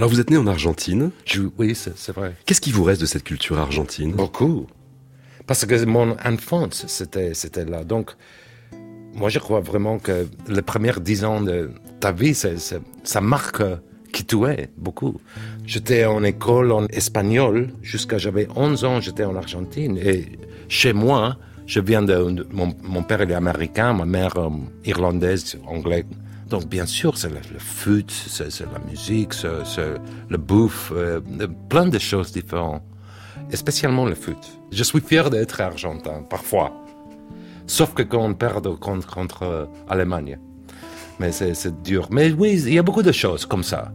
Alors 0.00 0.08
vous 0.08 0.18
êtes 0.18 0.30
né 0.30 0.38
en 0.38 0.46
Argentine. 0.46 1.10
oui, 1.58 1.74
c'est 1.74 2.12
vrai. 2.12 2.34
Qu'est-ce 2.46 2.62
qui 2.62 2.72
vous 2.72 2.84
reste 2.84 3.02
de 3.02 3.06
cette 3.06 3.22
culture 3.22 3.58
argentine? 3.58 4.12
Beaucoup. 4.12 4.66
Parce 5.46 5.66
que 5.66 5.84
mon 5.84 6.16
enfance, 6.24 6.86
c'était, 6.86 7.34
c'était 7.34 7.66
là. 7.66 7.84
Donc, 7.84 8.12
moi, 9.12 9.28
je 9.28 9.38
crois 9.38 9.60
vraiment 9.60 9.98
que 9.98 10.26
les 10.48 10.62
premières 10.62 11.02
dix 11.02 11.22
ans 11.22 11.42
de 11.42 11.70
ta 12.00 12.12
vie, 12.12 12.34
ça 12.34 13.20
marque 13.20 13.62
qui 14.10 14.24
tu 14.24 14.42
es, 14.46 14.70
beaucoup. 14.78 15.20
J'étais 15.66 16.06
en 16.06 16.24
école 16.24 16.72
en 16.72 16.86
espagnol 16.86 17.68
jusqu'à 17.82 18.16
j'avais 18.16 18.48
11 18.56 18.84
ans, 18.86 19.00
j'étais 19.02 19.24
en 19.24 19.36
Argentine. 19.36 19.98
Et 19.98 20.30
chez 20.70 20.94
moi, 20.94 21.36
je 21.66 21.78
viens 21.78 22.00
de, 22.00 22.46
mon, 22.52 23.02
père 23.02 23.20
est 23.20 23.34
américain, 23.34 23.92
ma 23.92 24.06
mère 24.06 24.38
euh, 24.38 24.48
irlandaise, 24.86 25.58
anglaise. 25.66 26.06
Donc 26.50 26.66
bien 26.66 26.84
sûr, 26.84 27.16
c'est 27.16 27.30
le, 27.30 27.58
foot, 27.58 28.10
c'est 28.10 28.60
la 28.60 28.80
musique, 28.90 29.32
c'est 29.32 29.94
le 30.28 30.36
bouffe, 30.36 30.92
euh, 30.94 31.20
plein 31.68 31.86
de 31.86 31.98
choses 31.98 32.32
différentes. 32.32 32.82
Et 33.52 33.56
spécialement 33.56 34.04
le 34.04 34.14
foot. 34.14 34.42
Je 34.70 34.82
suis 34.82 35.00
fier 35.00 35.30
d'être 35.30 35.60
argentin, 35.60 36.22
parfois. 36.28 36.72
Sauf 37.66 37.94
que 37.94 38.02
quand 38.02 38.24
on 38.24 38.34
perd 38.34 38.78
contre, 38.78 39.06
contre 39.06 39.42
euh, 39.44 39.66
l'Allemagne. 39.88 40.38
mais 41.20 41.30
c'est 41.30 41.82
dur. 41.82 42.08
Mais 42.10 42.32
oui, 42.32 42.60
il 42.66 42.74
y 42.74 42.78
a 42.78 42.82
beaucoup 42.82 43.02
de 43.02 43.12
choses 43.12 43.46
comme 43.46 43.62
ça. 43.62 43.92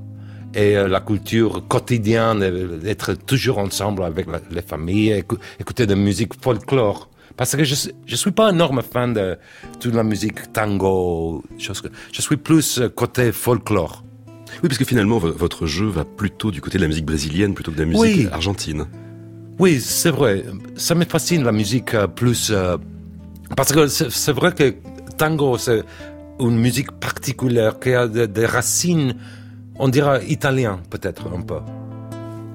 Et 0.54 0.78
euh, 0.78 0.88
la 0.88 1.02
culture 1.02 1.68
quotidienne, 1.68 2.42
euh, 2.42 2.80
être 2.86 3.14
toujours 3.14 3.58
ensemble 3.58 4.04
avec 4.04 4.28
les 4.50 4.62
familles, 4.62 5.24
écouter 5.60 5.86
de 5.86 5.94
la 5.94 6.00
musique 6.00 6.42
folklore. 6.42 7.10
Parce 7.38 7.56
que 7.56 7.64
je 7.64 7.90
ne 8.10 8.16
suis 8.16 8.32
pas 8.32 8.50
un 8.50 8.54
énorme 8.54 8.82
fan 8.82 9.14
de 9.14 9.38
toute 9.80 9.94
la 9.94 10.04
musique 10.04 10.54
tango, 10.54 11.44
chose 11.58 11.82
que, 11.82 11.90
je 12.12 12.22
suis 12.22 12.38
plus 12.38 12.80
euh, 12.80 12.90
côté 12.90 13.32
folklore. 13.32 14.04
Oui, 14.64 14.70
parce 14.70 14.78
que 14.78 14.86
finalement, 14.86 15.20
votre 15.20 15.66
jeu 15.66 15.88
va 15.88 16.06
plutôt 16.06 16.50
du 16.50 16.62
côté 16.62 16.78
de 16.78 16.84
la 16.84 16.88
musique 16.88 17.06
brésilienne 17.06 17.54
plutôt 17.54 17.72
que 17.72 17.78
de 17.78 17.84
la 17.84 17.90
musique 17.90 18.32
argentine. 18.32 18.86
Oui, 19.60 19.82
c'est 19.82 20.12
vrai. 20.12 20.46
Ça 20.76 20.96
me 20.96 21.04
fascine 21.04 21.44
la 21.44 21.52
musique 21.52 21.96
plus... 22.16 22.54
parce 23.56 23.74
que 23.74 23.88
c'est 23.88 24.32
vrai 24.32 24.54
que 24.54 24.76
tango, 25.18 25.58
c'est 25.58 25.84
une 26.40 26.58
musique 26.58 26.92
particulière 26.94 27.80
qui 27.80 27.94
a 27.94 28.08
des 28.08 28.46
racines, 28.46 29.16
on 29.78 29.90
dirait 29.90 30.26
italien 30.28 30.80
peut-être 30.90 31.28
un 31.36 31.42
peu. 31.42 31.60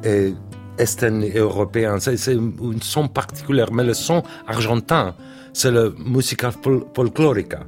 Et 0.05 0.33
est 0.81 1.37
européen, 1.37 1.99
c'est 2.01 2.33
une 2.35 2.83
son 2.83 3.09
particulière, 3.09 3.73
mais 3.73 3.85
le 3.85 3.95
son 3.95 4.23
argentin, 4.47 5.15
c'est 5.53 5.71
la 5.71 5.91
musica 5.99 6.51
folklorica. 6.51 7.61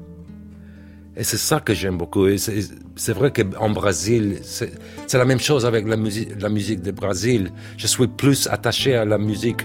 Et 1.16 1.25
c'est 1.25 1.37
ça 1.37 1.61
que 1.61 1.75
j'aime 1.75 1.98
beaucoup. 1.98 2.27
C'est 2.37 3.12
vrai 3.12 3.33
qu'en 3.33 3.70
Brésil, 3.70 4.38
c'est 4.42 5.18
la 5.18 5.25
même 5.27 5.40
chose 5.40 5.66
avec 5.66 5.87
la 5.87 5.96
musique, 5.96 6.31
la 6.40 6.48
musique 6.48 6.81
du 6.81 6.92
Brésil. 6.92 7.53
Je 7.77 7.87
suis 7.87 8.07
plus 8.07 8.48
attaché 8.48 8.94
à 8.94 9.05
la 9.05 9.18
musique 9.18 9.61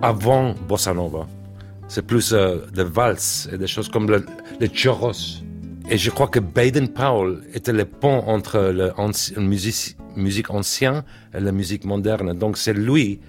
avant 0.00 0.54
Bossa 0.68 0.94
Nova. 0.94 1.26
C'est 1.88 2.06
plus 2.06 2.32
euh, 2.32 2.58
de 2.72 2.82
valses 2.82 3.50
et 3.52 3.58
des 3.58 3.66
choses 3.66 3.88
comme 3.88 4.08
le, 4.08 4.24
les. 4.60 4.70
Et 5.90 5.98
je 5.98 6.10
crois 6.10 6.28
que 6.28 6.38
Baden 6.38 6.88
Powell 6.88 7.40
était 7.54 7.72
le 7.72 7.84
pont 7.84 8.22
entre 8.26 8.58
la 8.60 8.94
musique, 9.36 9.96
musique 10.16 10.50
ancienne 10.50 11.02
et 11.34 11.40
la 11.40 11.52
musique 11.52 11.84
moderne. 11.84 12.32
Donc 12.38 12.56
c'est 12.56 12.72
lui, 12.72 13.20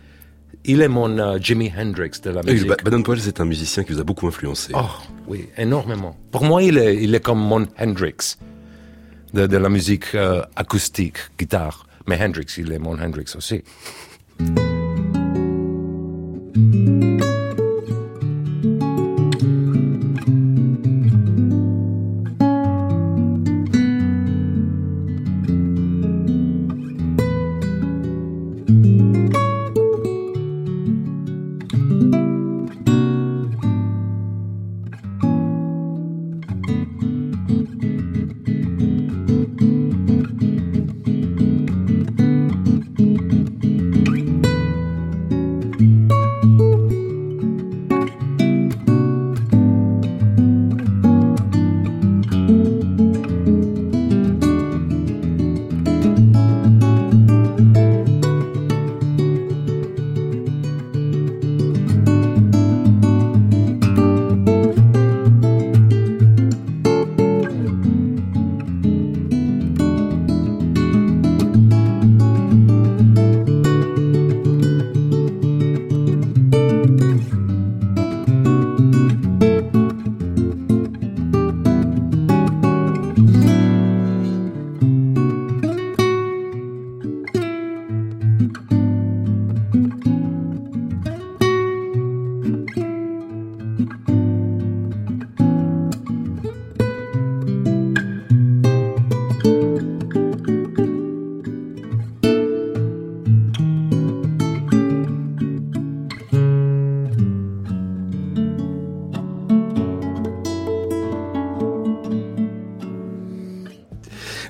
il 0.65 0.81
est 0.81 0.87
mon 0.87 1.17
euh, 1.17 1.37
Jimi 1.39 1.71
Hendrix 1.77 2.21
de 2.23 2.29
la 2.29 2.43
musique. 2.43 2.69
Oui, 2.69 2.75
Baden 2.83 3.03
Powell, 3.03 3.19
c'est 3.19 3.39
un 3.41 3.45
musicien 3.45 3.83
qui 3.83 3.93
vous 3.93 3.99
a 3.99 4.03
beaucoup 4.03 4.27
influencé. 4.27 4.71
Oh, 4.75 4.81
oui, 5.27 5.49
énormément. 5.57 6.15
Pour 6.31 6.43
moi, 6.43 6.63
il 6.63 6.77
est, 6.77 7.03
il 7.03 7.13
est 7.15 7.19
comme 7.19 7.39
mon 7.39 7.67
Hendrix 7.79 8.37
de, 9.33 9.47
de 9.47 9.57
la 9.57 9.69
musique 9.69 10.15
euh, 10.15 10.43
acoustique, 10.55 11.17
guitare. 11.37 11.85
Mais 12.07 12.21
Hendrix, 12.21 12.47
il 12.57 12.71
est 12.71 12.79
mon 12.79 12.99
Hendrix 13.01 13.33
aussi. 13.35 13.63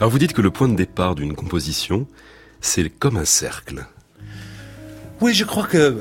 Alors 0.03 0.11
vous 0.11 0.19
dites 0.19 0.33
que 0.33 0.41
le 0.41 0.51
point 0.51 0.67
de 0.67 0.75
départ 0.75 1.15
d'une 1.15 1.33
composition, 1.33 2.07
c'est 2.59 2.89
comme 2.89 3.15
un 3.15 3.23
cercle. 3.23 3.85
Oui, 5.21 5.33
je 5.33 5.45
crois 5.45 5.65
qu'il 5.65 5.95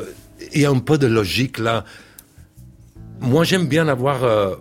y 0.60 0.64
a 0.64 0.70
un 0.70 0.80
peu 0.80 0.98
de 0.98 1.06
logique 1.06 1.58
là. 1.58 1.84
Moi, 3.20 3.44
j'aime 3.44 3.68
bien 3.68 3.86
avoir 3.86 4.24
euh, 4.24 4.56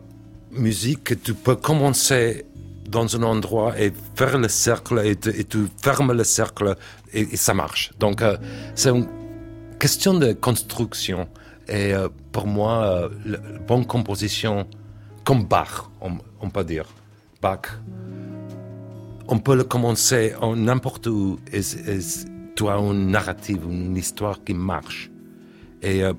musique 0.52 1.04
que 1.06 1.16
tu 1.16 1.34
peux 1.34 1.56
commencer 1.56 2.46
dans 2.88 3.16
un 3.16 3.24
endroit 3.24 3.82
et 3.82 3.92
faire 4.16 4.38
le 4.38 4.48
cercle 4.48 5.02
et, 5.04 5.16
tu 5.16 5.66
fermes 5.82 6.14
le 6.14 6.24
cercle 6.24 6.76
et, 7.12 7.36
ça 7.36 7.56
marche. 7.56 7.94
Donc, 7.98 8.22
euh, 8.22 8.38
c'est 8.76 8.92
une 8.92 9.08
question 9.80 10.14
de 10.14 10.34
construction. 10.34 11.28
Et 11.68 11.96
euh, 11.96 12.10
pour 12.32 12.46
moi, 12.46 13.10
la 13.26 13.40
bonne 13.68 13.88
composition, 13.88 14.68
comme 15.24 15.46
Bach, 15.46 15.90
on, 16.00 16.20
on 16.42 16.52
peut 16.52 16.64
dire. 16.64 16.86
Bach, 17.42 17.80
on 19.32 19.40
peut 19.40 19.56
le 19.56 19.64
commencer 19.64 20.34
n'importe 20.58 21.08
où 21.08 21.40
et, 21.54 21.62
tu 22.54 22.68
as 22.68 22.76
une 22.76 23.08
narrative, 23.08 23.64
une 23.64 23.96
histoire 23.96 24.44
qui 24.44 24.54
marche. 24.54 25.10
Et 25.82 26.04
euh, 26.04 26.14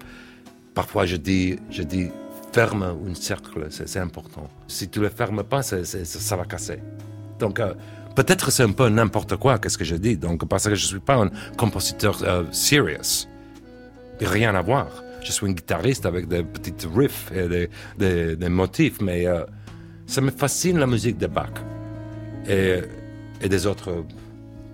parfois 0.72 1.04
je 1.04 1.16
dis, 1.16 1.58
je 1.70 1.82
dis 1.82 2.08
ferme 2.52 2.82
un 2.82 3.14
cercle, 3.14 3.66
c'est 3.70 3.98
important. 3.98 4.48
Si 4.66 4.88
tu 4.88 5.00
le 5.00 5.10
fermes 5.10 5.44
pas, 5.44 5.62
ça 5.62 6.36
va 6.36 6.44
casser. 6.46 6.78
Donc 7.38 7.60
euh, 7.60 7.74
peut-être 8.16 8.50
c'est 8.50 8.62
un 8.62 8.72
peu 8.72 8.88
n'importe 8.88 9.36
quoi, 9.36 9.58
qu'est-ce 9.58 9.76
que 9.76 9.84
je 9.84 9.96
dis. 9.96 10.16
Donc 10.16 10.48
parce 10.48 10.64
que 10.64 10.74
je 10.74 10.86
suis 10.86 10.98
pas 10.98 11.16
un 11.16 11.30
compositeur 11.58 12.18
euh, 12.22 12.44
serious, 12.50 13.28
rien 14.22 14.54
à 14.54 14.62
voir. 14.62 14.88
Je 15.22 15.32
suis 15.32 15.46
un 15.46 15.52
guitariste 15.52 16.06
avec 16.06 16.28
des 16.28 16.42
petits 16.42 16.74
riffs 16.96 17.30
et 17.30 17.68
des, 17.98 18.48
motifs, 18.48 19.02
mais 19.02 19.26
ça 20.06 20.20
me 20.20 20.30
fascine 20.30 20.78
la 20.78 20.86
musique 20.86 21.16
de 21.16 21.28
Bach. 21.28 21.52
Et 22.48 22.80
et 23.42 23.48
des 23.48 23.66
autres 23.66 24.04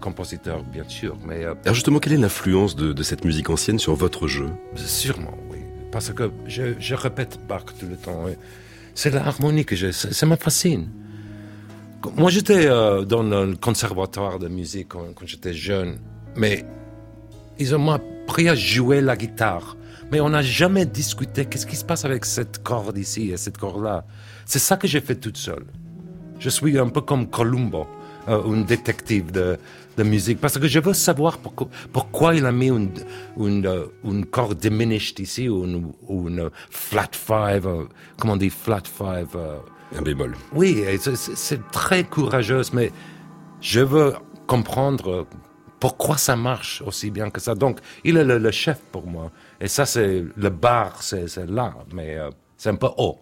compositeurs, 0.01 0.63
bien 0.63 0.85
sûr. 0.89 1.17
Mais 1.27 1.45
euh, 1.45 1.55
Alors 1.65 1.75
justement, 1.75 1.99
quelle 1.99 2.15
est 2.15 2.19
l'influence 2.19 2.77
de, 2.77 3.03
cette 3.03 3.25
musique 3.25 3.51
ancienne 3.51 3.79
sur 3.79 3.95
votre 3.95 4.27
jeu? 4.27 4.49
Sûrement, 4.77 5.37
oui. 5.51 5.59
Parce 5.91 6.13
que 6.13 6.31
je, 6.47 6.95
répète 6.95 7.39
Bach 7.49 7.65
tout 7.79 7.87
le 7.87 7.97
temps. 7.97 8.27
C'est 8.95 9.11
l'harmonie 9.11 9.65
que 9.65 9.77
je, 9.77 9.91
ça, 9.91 10.27
me 10.27 10.37
fascine. 10.37 10.89
Moi, 12.17 12.31
j'étais 12.31 12.67
euh, 12.67 13.05
dans 13.05 13.23
le 13.23 13.57
conservatoire 13.57 14.39
de 14.39 14.49
musique 14.49 14.89
quand, 14.89 15.27
j'étais 15.27 15.55
jeune, 15.55 15.99
mais 16.37 16.65
ils 17.59 17.75
m'ont 17.77 17.93
appris 17.93 18.49
à 18.49 18.55
jouer 18.55 19.01
la 19.01 19.17
guitare. 19.17 19.77
Mais 20.11 20.21
on 20.21 20.31
n'a 20.31 20.43
jamais 20.43 20.87
discuté 20.87 21.45
qu'est-ce 21.45 21.67
qui 21.67 21.77
se 21.77 21.85
passe 21.85 22.05
avec 22.05 22.25
cette 22.25 22.63
corde 22.63 22.97
ici 22.97 23.31
et 23.31 23.37
cette 23.37 23.59
corde-là? 23.59 24.07
C'est 24.47 24.59
ça 24.59 24.77
que 24.77 24.89
j'ai 24.89 25.01
fait 25.01 25.17
toute 25.17 25.37
seule. 25.37 25.67
Je 26.39 26.49
suis 26.49 26.79
un 26.79 26.89
peu 26.89 27.01
comme 27.03 27.29
Columbo. 27.29 27.87
Euh, 28.29 28.53
un 28.53 28.61
détective 28.61 29.33
de, 29.33 29.57
de, 29.97 30.03
musique 30.03 30.39
parce 30.39 30.59
que 30.59 30.69
je 30.69 30.81
veux 30.81 30.93
savoir 30.93 31.39
pourquoi, 31.39 31.69
pourquoi 31.95 32.35
il 32.35 32.45
a 32.45 32.53
mis 32.53 32.69
une, 32.69 32.91
une, 33.39 33.67
euh, 33.67 33.87
une 34.05 34.27
corde 34.27 34.59
diminished 34.59 35.19
ici 35.19 35.49
ou 35.49 35.65
une, 35.65 35.93
une 36.11 36.51
flat 36.69 37.09
five, 37.13 37.67
euh, 37.67 37.85
comment 38.19 38.35
on 38.35 38.37
dit 38.37 38.51
flat 38.51 38.83
five. 38.85 39.35
un 39.97 40.03
bémol. 40.03 40.35
Oui, 40.53 40.85
c'est 41.01 41.71
très 41.71 42.05
courageux, 42.05 42.61
mais 42.75 42.93
je 43.63 43.81
veux 43.81 44.13
comprendre 44.47 45.27
pourquoi 45.81 46.19
ça 46.19 46.37
marche 46.37 46.83
aussi 46.85 47.11
bien 47.11 47.31
que 47.31 47.41
ça. 47.41 47.55
Donc, 47.55 47.79
il 48.05 48.19
est 48.19 48.25
le, 48.25 48.51
chef 48.51 48.81
pour 48.93 49.07
moi. 49.07 49.33
Et 49.59 49.69
ça, 49.69 49.87
c'est 49.87 50.23
le 50.37 50.51
bar, 50.51 51.03
c'est 51.03 51.35
là, 51.49 51.75
mais 51.95 52.19
c'est 52.59 52.69
un 52.69 52.77
peu 52.77 52.89
haut. 52.99 53.19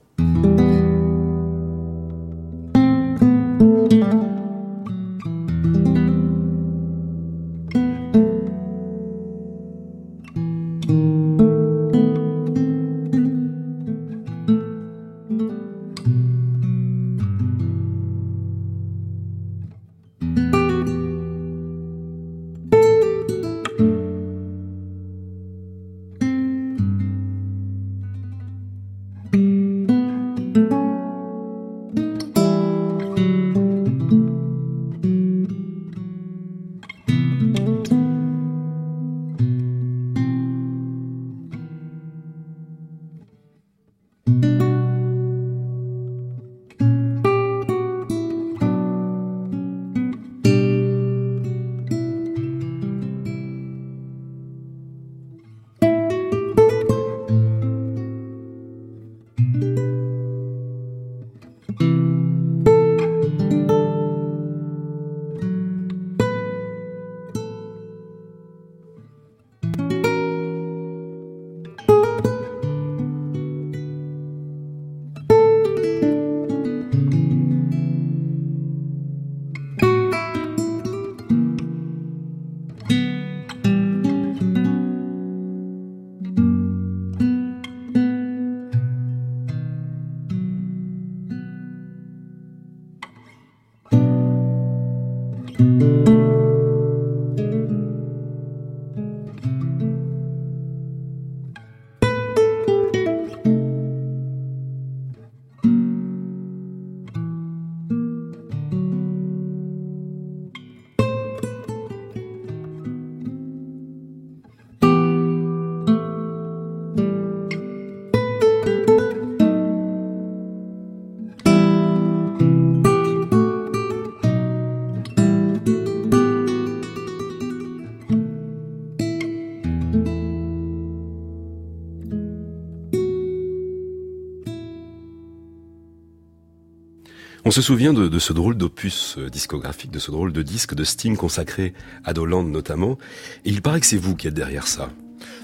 On 137.47 137.53
se 137.53 137.63
souvient 137.63 137.93
de, 137.93 138.09
de 138.09 138.19
ce 138.19 138.33
drôle 138.33 138.57
d'opus 138.57 139.15
euh, 139.19 139.31
discographique, 139.31 139.93
de 139.93 140.01
ce 140.01 140.11
drôle 140.11 140.33
de 140.33 140.43
disque 140.43 140.75
de 140.75 140.83
Sting 140.83 141.17
consacré 141.17 141.75
à 142.05 142.13
Doland 142.13 142.43
notamment. 142.43 142.99
Et 143.45 143.51
il 143.51 143.63
paraît 143.63 143.79
que 143.79 143.87
c'est 143.87 143.97
vous 143.97 144.17
qui 144.17 144.27
êtes 144.27 144.35
derrière 144.35 144.67
ça. 144.67 144.91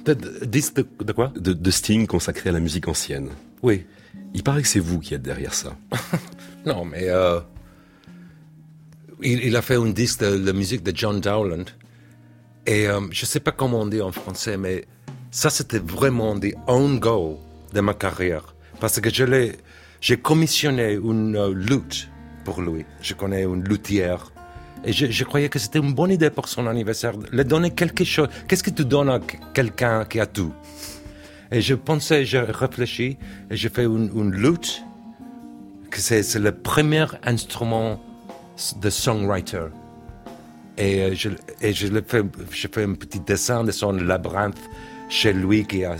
De, 0.05 0.15
disque 0.45 0.75
de, 0.75 1.13
quoi? 1.13 1.33
De, 1.37 1.53
de, 1.53 1.71
Sting 1.71 2.09
consacré 2.09 2.51
à 2.51 2.53
la 2.53 2.59
musique 2.59 2.89
ancienne. 2.89 3.29
Oui. 3.63 3.87
Il 4.35 4.43
paraît 4.43 4.63
que 4.63 4.69
c'est 4.69 4.81
vous 4.81 4.99
qui 4.99 5.15
êtes 5.15 5.23
derrière 5.23 5.55
ça. 5.55 5.77
non, 6.67 6.85
mais 6.85 7.09
euh, 7.09 7.39
il, 9.23 9.45
il, 9.45 9.55
a 9.55 9.63
fait 9.63 9.77
un 9.77 9.91
disque 9.91 10.25
de 10.25 10.45
la 10.45 10.53
musique 10.53 10.83
de 10.83 10.91
John 10.93 11.21
Dowland. 11.21 11.67
Et 12.67 12.89
euh, 12.89 13.01
je 13.13 13.23
ne 13.23 13.27
sais 13.29 13.39
pas 13.39 13.53
comment 13.53 13.83
on 13.83 13.87
dit 13.87 14.03
en 14.03 14.11
français, 14.11 14.57
mais 14.57 14.87
ça 15.31 15.51
c'était 15.51 15.79
vraiment 15.79 16.37
the 16.37 16.53
own 16.67 16.99
goal 16.99 17.37
de 17.73 17.81
ma 17.81 17.95
carrière. 17.95 18.57
Parce 18.81 19.01
que 19.01 19.09
je 19.09 19.23
l'ai 19.23 19.53
j'ai 20.03 20.19
commissionné 20.19 20.95
une 20.95 21.37
euh, 21.37 21.55
lutte 21.55 22.11
pour 22.45 22.61
lui. 22.61 22.85
Je 23.01 23.15
connais 23.15 23.45
une 23.45 23.63
luthière. 23.63 24.31
Et 24.85 24.93
je, 24.93 25.07
je 25.07 25.25
croyais 25.25 25.49
que 25.49 25.61
c'était 25.61 25.79
une 25.79 25.95
bonne 25.95 26.11
idée 26.11 26.29
pour 26.29 26.49
son 26.49 26.67
anniversaire, 26.67 27.15
lui 27.31 27.45
donner 27.45 27.71
quelque 27.71 28.05
chose. 28.05 28.29
Qu'est-ce 28.49 28.65
que 28.65 28.71
tu 28.71 28.85
donnes 28.85 29.09
à 29.09 29.21
quelqu'un 29.55 30.05
qui 30.05 30.19
a 30.19 30.27
tout? 30.27 30.53
Et 31.53 31.61
je 31.61 31.75
pensais, 31.75 32.25
j'ai 32.25 32.41
réfléchi, 32.41 33.17
et 33.49 33.57
j'ai 33.57 33.69
fait 33.69 33.85
une, 33.85 34.11
une 34.15 34.33
lutte, 34.33 34.83
que 35.89 36.01
c'est 36.01 36.39
le 36.39 36.51
premier 36.51 37.07
instrument 37.25 38.01
de 38.81 38.91
songwriter. 38.91 39.67
Et 40.79 41.03
euh, 41.03 41.15
je, 41.15 41.29
et 41.61 41.73
je, 41.73 41.87
le 41.87 42.03
fais, 42.05 42.23
je 42.51 42.67
fais 42.67 42.83
un 42.83 42.95
petit 42.95 43.21
dessin 43.21 43.63
de 43.63 43.71
son 43.71 43.93
labyrinthe 43.93 44.59
chez 45.09 45.33
lui 45.33 45.65
qui 45.65 45.85
a, 45.85 45.95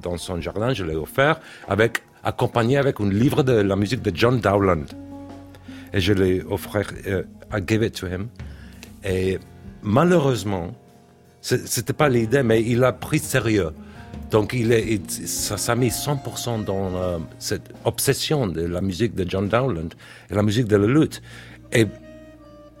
dans 0.00 0.16
son 0.16 0.40
jardin, 0.40 0.72
je 0.72 0.84
l'ai 0.84 0.96
offert, 0.96 1.38
avec 1.68 2.02
accompagné 2.24 2.76
avec 2.76 3.00
un 3.00 3.08
livre 3.08 3.42
de 3.42 3.52
la 3.52 3.76
musique 3.76 4.02
de 4.02 4.12
John 4.14 4.40
Dowland. 4.40 4.86
Et 5.92 6.00
je 6.00 6.12
l'ai 6.12 6.42
offert, 6.42 6.90
uh, 7.06 7.22
I 7.54 7.60
gave 7.60 7.82
it 7.82 7.94
to 8.00 8.06
him. 8.06 8.28
Et 9.04 9.38
malheureusement, 9.82 10.72
c'était 11.40 11.92
pas 11.92 12.08
l'idée, 12.08 12.42
mais 12.42 12.62
il 12.62 12.82
a 12.84 12.92
pris 12.92 13.18
sérieux. 13.18 13.70
Donc 14.30 14.54
il 14.54 14.72
est, 14.72 15.10
ça 15.26 15.56
s'est 15.58 15.76
mis 15.76 15.88
100% 15.88 16.64
dans 16.64 16.94
euh, 16.94 17.18
cette 17.38 17.70
obsession 17.84 18.46
de 18.46 18.62
la 18.62 18.80
musique 18.80 19.14
de 19.14 19.28
John 19.28 19.48
Dowland 19.48 19.90
et 20.30 20.34
la 20.34 20.42
musique 20.42 20.66
de 20.66 20.76
la 20.76 20.86
lutte. 20.86 21.20
Et, 21.72 21.86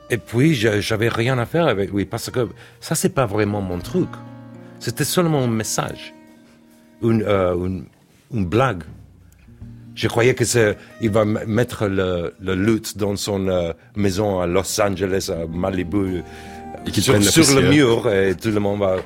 et 0.08 0.16
puis 0.16 0.54
j'avais 0.54 1.08
rien 1.08 1.38
à 1.38 1.44
faire 1.44 1.66
avec 1.66 1.92
lui 1.92 2.06
parce 2.06 2.30
que 2.30 2.48
ça 2.80 2.94
c'est 2.94 3.10
pas 3.10 3.26
vraiment 3.26 3.60
mon 3.60 3.78
truc. 3.78 4.08
C'était 4.78 5.04
seulement 5.04 5.44
un 5.44 5.48
message, 5.48 6.14
une, 7.02 7.22
euh, 7.22 7.80
blague. 8.30 8.82
Je 9.94 10.08
croyais 10.08 10.34
que 10.34 10.44
c'est, 10.44 10.76
il 11.00 11.10
va 11.10 11.24
mettre 11.24 11.86
le, 11.86 12.34
le 12.40 12.54
lutte 12.54 12.96
dans 12.96 13.14
son 13.16 13.46
euh, 13.48 13.72
maison 13.94 14.40
à 14.40 14.46
Los 14.46 14.80
Angeles, 14.80 15.30
à 15.30 15.46
Malibu, 15.46 16.22
et 16.86 17.00
sur, 17.00 17.22
sur 17.22 17.60
le 17.60 17.68
mur, 17.68 18.10
et 18.10 18.34
tout 18.34 18.50
le 18.50 18.58
monde 18.58 18.80
va 18.80 18.96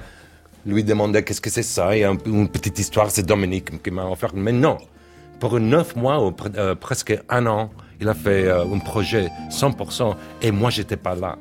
lui 0.64 0.84
demander 0.84 1.22
qu'est-ce 1.22 1.40
que 1.40 1.50
c'est 1.50 1.62
ça? 1.64 1.96
Et 1.96 2.04
un, 2.04 2.16
une 2.26 2.48
petite 2.48 2.78
histoire, 2.78 3.10
c'est 3.10 3.24
Dominique 3.26 3.82
qui 3.82 3.90
m'a 3.90 4.04
offert. 4.06 4.30
Mais 4.34 4.52
non, 4.52 4.78
pour 5.40 5.58
neuf 5.58 5.96
mois 5.96 6.24
ou 6.24 6.34
euh, 6.56 6.74
presque 6.76 7.18
un 7.28 7.46
an, 7.46 7.70
il 8.00 8.08
a 8.08 8.14
fait 8.14 8.46
euh, 8.46 8.64
un 8.64 8.78
projet 8.78 9.28
100%, 9.50 10.14
et 10.42 10.50
moi, 10.52 10.70
j'étais 10.70 10.96
pas 10.96 11.16
là. 11.16 11.36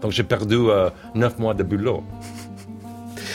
Donc 0.00 0.12
j'ai 0.12 0.22
perdu 0.22 0.58
neuf 1.14 1.38
mois 1.38 1.54
de 1.54 1.62
boulot. 1.62 2.04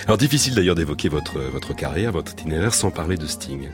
Alors 0.06 0.18
difficile 0.18 0.54
d'ailleurs 0.54 0.76
d'évoquer 0.76 1.10
votre, 1.10 1.40
votre 1.40 1.76
carrière, 1.76 2.12
votre 2.12 2.32
itinéraire 2.34 2.76
sans 2.76 2.92
parler 2.92 3.18
de 3.18 3.26
Sting. 3.26 3.70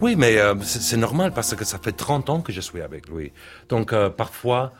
Oui, 0.00 0.16
mais 0.16 0.38
euh, 0.38 0.54
c'est 0.62 0.96
normal 0.96 1.32
parce 1.32 1.54
que 1.54 1.64
ça 1.64 1.78
fait 1.78 1.92
30 1.92 2.30
ans 2.30 2.40
que 2.40 2.52
je 2.52 2.60
suis 2.60 2.82
avec 2.82 3.08
lui. 3.08 3.32
Donc 3.68 3.92
euh, 3.92 4.10
parfois, 4.10 4.72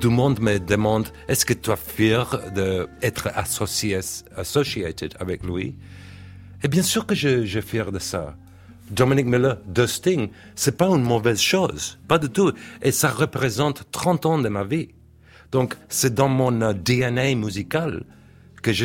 tout 0.00 0.08
le 0.08 0.16
monde 0.16 0.40
me 0.40 0.58
demande 0.58 1.08
est-ce 1.28 1.44
que 1.44 1.52
tu 1.52 1.70
es 1.70 1.76
fier 1.76 2.40
d'être 2.54 3.28
associé 3.34 3.98
associated 4.36 5.14
avec 5.20 5.44
lui? 5.44 5.76
Et 6.62 6.68
bien 6.68 6.82
sûr 6.82 7.06
que 7.06 7.14
je, 7.14 7.44
je 7.44 7.60
suis 7.60 7.68
fier 7.68 7.92
de 7.92 7.98
ça. 7.98 8.34
Dominic 8.90 9.26
Miller 9.26 9.58
de 9.66 9.86
Sting, 9.86 10.30
c'est 10.54 10.76
pas 10.76 10.86
une 10.86 11.02
mauvaise 11.02 11.40
chose, 11.40 11.98
pas 12.08 12.18
du 12.18 12.30
tout. 12.30 12.52
Et 12.82 12.92
ça 12.92 13.10
représente 13.10 13.90
30 13.90 14.26
ans 14.26 14.38
de 14.38 14.48
ma 14.48 14.64
vie. 14.64 14.88
Donc 15.52 15.76
c'est 15.88 16.14
dans 16.14 16.28
mon 16.28 16.60
euh, 16.62 16.72
DNA 16.72 17.34
musical 17.34 18.04
que 18.62 18.72
je, 18.72 18.84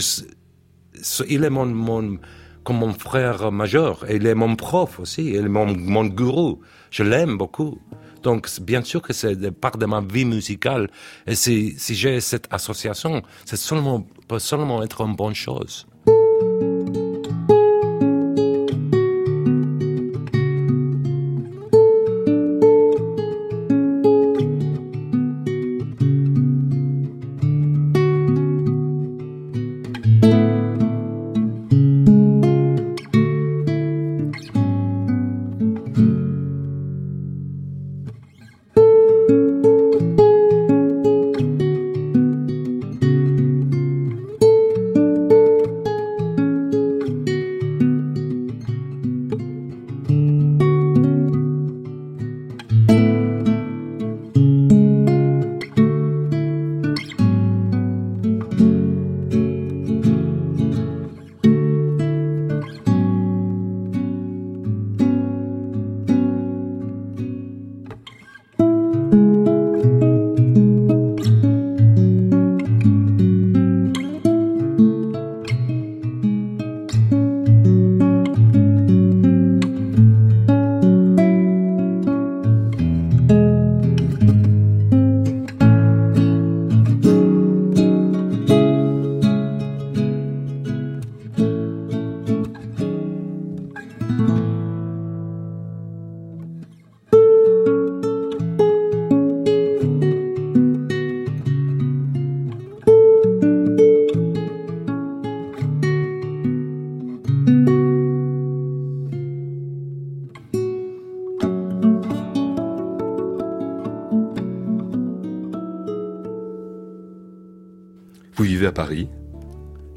il 1.28 1.43
est 1.43 1.49
mon, 1.49 1.65
mon 1.65 2.19
comme 2.64 2.78
mon 2.78 2.93
frère 2.93 3.51
majeur. 3.51 4.05
Il 4.09 4.26
est 4.28 4.36
mon 4.36 4.55
prof 4.55 4.99
aussi, 4.99 5.26
il 5.28 5.36
est 5.36 5.49
mon, 5.49 5.76
mon 5.76 6.05
gourou. 6.05 6.59
Je 6.89 7.03
l'aime 7.03 7.38
beaucoup. 7.38 7.80
Donc, 8.24 8.47
bien 8.62 8.84
sûr 8.84 9.01
que 9.01 9.14
c'est 9.14 9.51
part 9.51 9.78
de 9.78 9.86
ma 9.86 10.01
vie 10.01 10.26
musicale. 10.26 10.89
Et 11.26 11.36
si, 11.36 11.74
si 11.78 11.95
j'ai 11.95 12.22
cette 12.22 12.47
association, 12.51 13.24
c'est 13.45 13.57
seulement, 13.57 14.05
peut 14.28 14.39
seulement 14.39 14.84
être 14.84 15.01
une 15.01 15.16
bonne 15.16 15.34
chose. 15.34 15.88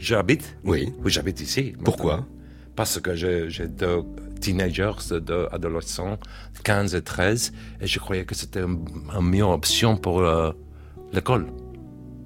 J'habite 0.05 0.57
Oui. 0.65 0.93
Oui, 1.03 1.11
j'habite 1.11 1.41
ici. 1.41 1.75
Pourquoi? 1.83 2.27
Parce 2.77 3.01
que 3.01 3.15
j'ai 3.15 3.69
deux 3.69 4.03
teenagers, 4.41 4.93
deux 5.23 5.47
adolescents, 5.51 6.19
15 6.65 6.95
et 6.95 7.03
13, 7.03 7.53
et 7.81 7.87
je 7.87 7.99
croyais 7.99 8.25
que 8.25 8.35
c'était 8.35 8.61
une, 8.61 8.85
une 9.19 9.27
meilleure 9.31 9.51
option 9.51 9.97
pour 9.97 10.21
euh, 10.21 10.51
l'école. 11.13 11.47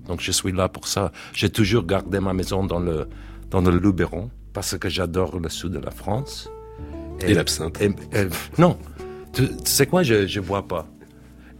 Donc 0.07 0.21
je 0.21 0.33
suis 0.33 0.51
là 0.53 0.69
pour 0.69 0.89
ça. 0.89 1.13
J'ai 1.35 1.51
toujours 1.51 1.85
gardé 1.85 2.19
ma 2.19 2.33
maison 2.33 2.65
dans 2.65 2.81
le, 2.81 3.09
dans 3.51 3.61
le 3.61 3.79
Luberon, 3.79 4.31
parce 4.55 4.77
que 4.77 4.89
j'adore 4.89 5.39
le 5.39 5.49
sud 5.49 5.73
de 5.73 5.79
la 5.79 5.91
France. 5.93 6.51
Et 7.21 7.35
l'absinthe 7.35 7.81
et- 7.83 7.91
Non. 8.59 8.77
Tu, 9.33 9.47
tu 9.49 9.55
sais 9.71 9.87
quoi, 9.87 10.03
je 10.03 10.15
ne 10.15 10.45
bois 10.45 10.67
pas. 10.67 10.89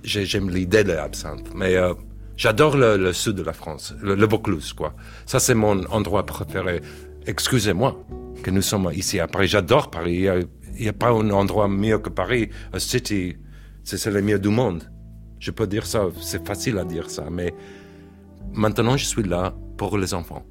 J'ai- 0.03 0.25
J'aime 0.25 0.49
l'idée 0.51 0.83
de 0.83 0.93
l'absinthe, 0.93 1.55
mais 1.55 1.77
euh, 1.77 1.93
j'adore 2.39 2.79
le, 2.79 2.97
le 2.97 3.13
sud 3.13 3.35
de 3.37 3.43
la 3.43 3.53
France, 3.53 3.95
le, 4.01 4.15
le 4.15 4.27
Vaucluse, 4.27 4.73
quoi. 4.73 4.95
Ça, 5.27 5.39
c'est 5.39 5.55
mon 5.55 5.85
endroit 5.91 6.25
préféré. 6.25 6.81
Excusez-moi 7.27 8.03
que 8.43 8.51
nous 8.51 8.63
sommes 8.63 8.91
ici 8.95 9.21
à 9.21 9.27
Paris. 9.27 9.49
J'adore 9.49 9.91
Paris. 9.91 10.15
Il 10.15 10.81
n'y 10.81 10.89
a, 10.89 10.91
a 10.91 10.93
pas 10.95 11.11
un 11.11 11.29
endroit 11.31 11.69
mieux 11.69 11.99
que 11.99 12.09
Paris. 12.09 12.49
A 12.73 12.79
city, 12.79 13.37
c'est 13.85 14.07
le 14.07 14.23
mieux 14.23 14.39
du 14.39 14.49
monde. 14.49 14.85
Je 15.39 15.51
peux 15.51 15.67
dire 15.67 15.85
ça, 15.85 16.07
c'est 16.23 16.47
facile 16.47 16.79
à 16.79 16.85
dire 16.85 17.11
ça, 17.11 17.29
mais 17.31 17.53
maintenant, 18.55 18.97
je 18.97 19.05
suis 19.05 19.23
là 19.23 19.55
pour 19.77 19.99
les 19.99 20.15
enfants. 20.15 20.45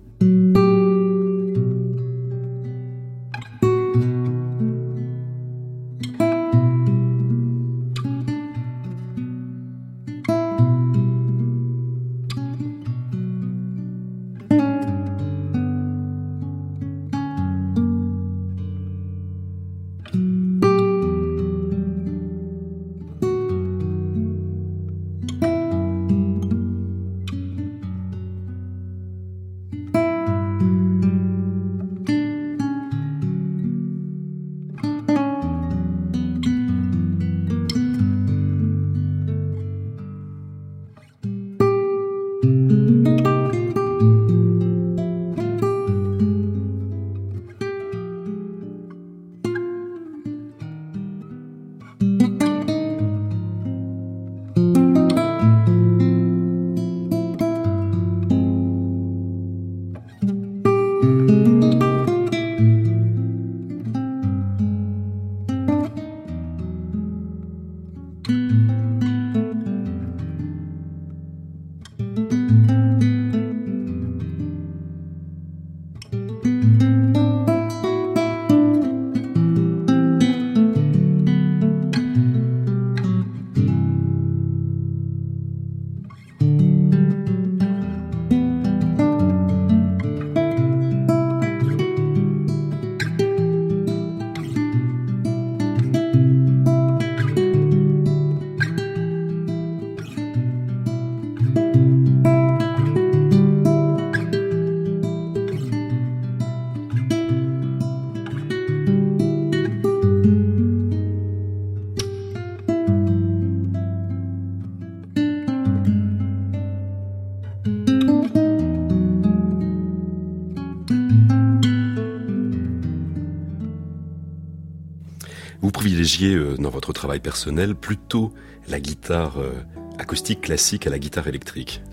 Privilégiez 125.78 126.34
euh, 126.34 126.56
dans 126.58 126.72
votre 126.72 126.92
travail 126.92 127.20
personnel 127.20 127.76
plutôt 127.76 128.34
la 128.68 128.80
guitare 128.80 129.38
euh, 129.38 129.54
acoustique 130.00 130.42
classique 130.42 130.88
à 130.88 130.90
la 130.90 130.98
guitare 130.98 131.28
électrique? 131.28 131.84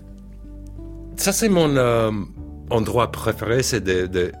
Ça, 1.17 1.31
c'est 1.31 1.49
mon 1.49 1.69
euh, 1.77 2.09
endroit 2.71 3.11
préféré, 3.11 3.61
c'est 3.61 3.81
de, 3.81 4.07
de 4.07 4.31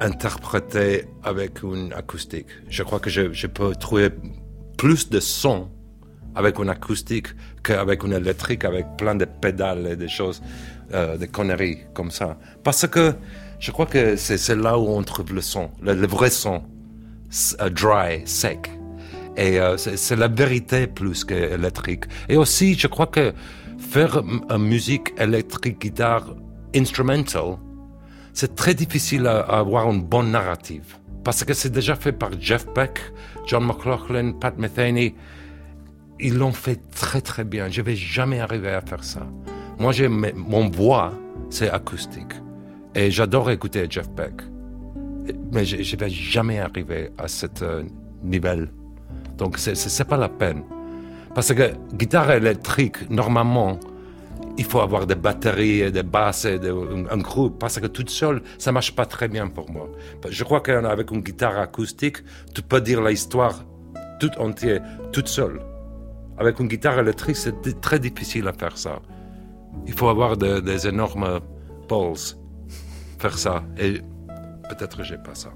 interpréter 0.00 1.06
avec 1.22 1.62
une 1.62 1.94
acoustique. 1.94 2.48
Je 2.68 2.82
crois 2.82 3.00
que 3.00 3.08
je, 3.08 3.46
peux 3.46 3.74
trouver 3.74 4.10
plus 4.76 5.08
de 5.08 5.18
son 5.18 5.70
avec 6.34 6.58
une 6.58 6.68
acoustique 6.68 7.28
qu'avec 7.62 8.04
une 8.04 8.12
électrique, 8.12 8.66
avec 8.66 8.84
plein 8.98 9.14
de 9.14 9.24
pédales 9.24 9.86
et 9.86 9.96
des 9.96 10.08
choses, 10.08 10.42
euh, 10.92 11.16
des 11.16 11.28
conneries 11.28 11.78
comme 11.94 12.10
ça. 12.10 12.38
Parce 12.62 12.86
que 12.86 13.14
je 13.60 13.70
crois 13.70 13.86
que 13.86 14.16
c'est 14.16 14.56
là 14.56 14.78
où 14.78 14.88
on 14.88 15.02
trouve 15.02 15.32
le 15.34 15.40
son, 15.40 15.70
le, 15.80 16.06
vrai 16.06 16.28
son, 16.28 16.62
dry, 17.72 18.26
sec. 18.26 18.70
Et 19.36 19.60
euh, 19.60 19.76
c'est 19.76 20.16
la 20.16 20.28
vérité 20.28 20.86
plus 20.86 21.24
que 21.24 21.34
électrique. 21.34 22.04
Et 22.28 22.36
aussi, 22.36 22.74
je 22.74 22.86
crois 22.86 23.06
que 23.06 23.32
faire 23.78 24.18
une 24.18 24.58
musique 24.58 25.12
électrique, 25.18 25.80
guitare, 25.80 26.34
instrumental, 26.74 27.56
c'est 28.32 28.54
très 28.54 28.74
difficile 28.74 29.26
à, 29.26 29.40
avoir 29.40 29.90
une 29.90 30.02
bonne 30.02 30.30
narrative. 30.30 30.96
Parce 31.24 31.44
que 31.44 31.54
c'est 31.54 31.70
déjà 31.70 31.96
fait 31.96 32.12
par 32.12 32.30
Jeff 32.40 32.66
Beck, 32.74 33.00
John 33.46 33.64
McLaughlin, 33.66 34.32
Pat 34.32 34.56
Metheny. 34.58 35.14
Ils 36.18 36.36
l'ont 36.36 36.52
fait 36.52 36.80
très 36.90 37.20
très 37.20 37.44
bien. 37.44 37.68
Je 37.68 37.82
vais 37.82 37.96
jamais 37.96 38.40
arriver 38.40 38.70
à 38.70 38.80
faire 38.80 39.04
ça. 39.04 39.26
Moi, 39.78 39.92
mon 40.34 40.68
voix, 40.68 41.12
c'est 41.50 41.70
acoustique. 41.70 42.34
Et 42.94 43.10
j'adore 43.10 43.50
écouter 43.50 43.86
Jeff 43.88 44.10
Beck. 44.10 44.42
Mais 45.52 45.64
je 45.64 45.76
ne 45.76 46.00
vais 46.00 46.10
jamais 46.10 46.58
arriver 46.58 47.10
à 47.18 47.28
ce 47.28 47.46
niveau. 48.22 48.79
Donc, 49.40 49.56
c'est 49.56 50.04
pas 50.04 50.18
la 50.18 50.28
peine. 50.28 50.62
Parce 51.34 51.54
que 51.54 51.72
guitare 51.94 52.30
électrique, 52.32 53.08
normalement, 53.08 53.80
il 54.58 54.64
faut 54.64 54.80
avoir 54.80 55.06
des 55.06 55.14
batteries 55.14 55.80
et 55.80 55.90
des 55.90 56.02
basses 56.02 56.44
et 56.44 56.60
un, 57.10 57.16
groupe. 57.16 57.58
Parce 57.58 57.80
que 57.80 57.86
toute 57.86 58.10
seule, 58.10 58.42
ça 58.58 58.70
marche 58.70 58.94
pas 58.94 59.06
très 59.06 59.28
bien 59.28 59.48
pour 59.48 59.70
moi. 59.70 59.88
Je 60.28 60.44
crois 60.44 60.60
qu'avec 60.60 61.10
une 61.10 61.22
guitare 61.22 61.58
acoustique, 61.58 62.18
tu 62.54 62.60
peux 62.60 62.82
dire 62.82 63.00
l'histoire 63.02 63.64
toute 64.20 64.36
entière, 64.36 64.82
toute 65.10 65.28
seule. 65.28 65.58
Avec 66.36 66.60
une 66.60 66.68
guitare 66.68 66.98
électrique, 66.98 67.36
c'est 67.36 67.80
très 67.80 67.98
difficile 67.98 68.46
à 68.46 68.52
faire 68.52 68.76
ça. 68.76 69.00
Il 69.86 69.94
faut 69.94 70.10
avoir 70.10 70.36
de- 70.36 70.60
des 70.60 70.86
énormes 70.86 71.40
balls, 71.88 72.24
faire 73.18 73.38
ça. 73.38 73.62
Et 73.78 74.02
peut-être 74.68 75.02
j'ai 75.02 75.16
pas 75.16 75.34
ça. 75.34 75.50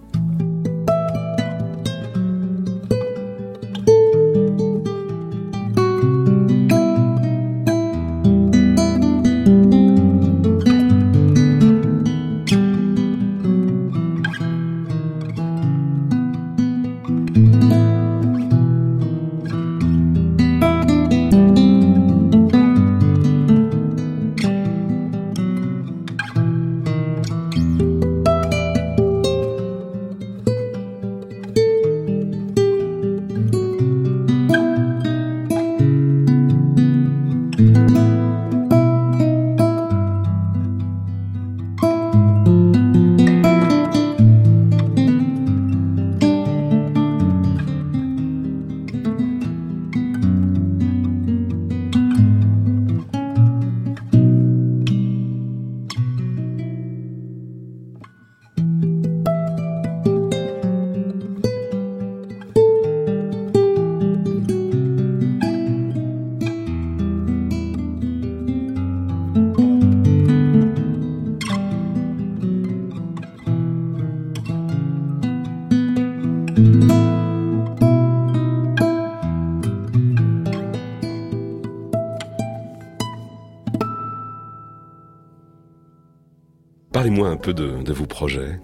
Parlez-moi 87.14 87.32
un 87.32 87.36
peu 87.36 87.54
de, 87.54 87.80
de 87.80 87.92
vos 87.92 88.06
projets. 88.06 88.58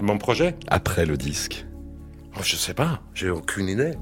Mon 0.00 0.18
projet 0.18 0.54
Après 0.68 1.04
le 1.04 1.16
disque. 1.16 1.66
Oh, 2.36 2.40
je 2.44 2.54
sais 2.54 2.72
pas, 2.72 3.00
j'ai 3.12 3.28
aucune 3.28 3.68
idée. 3.68 3.94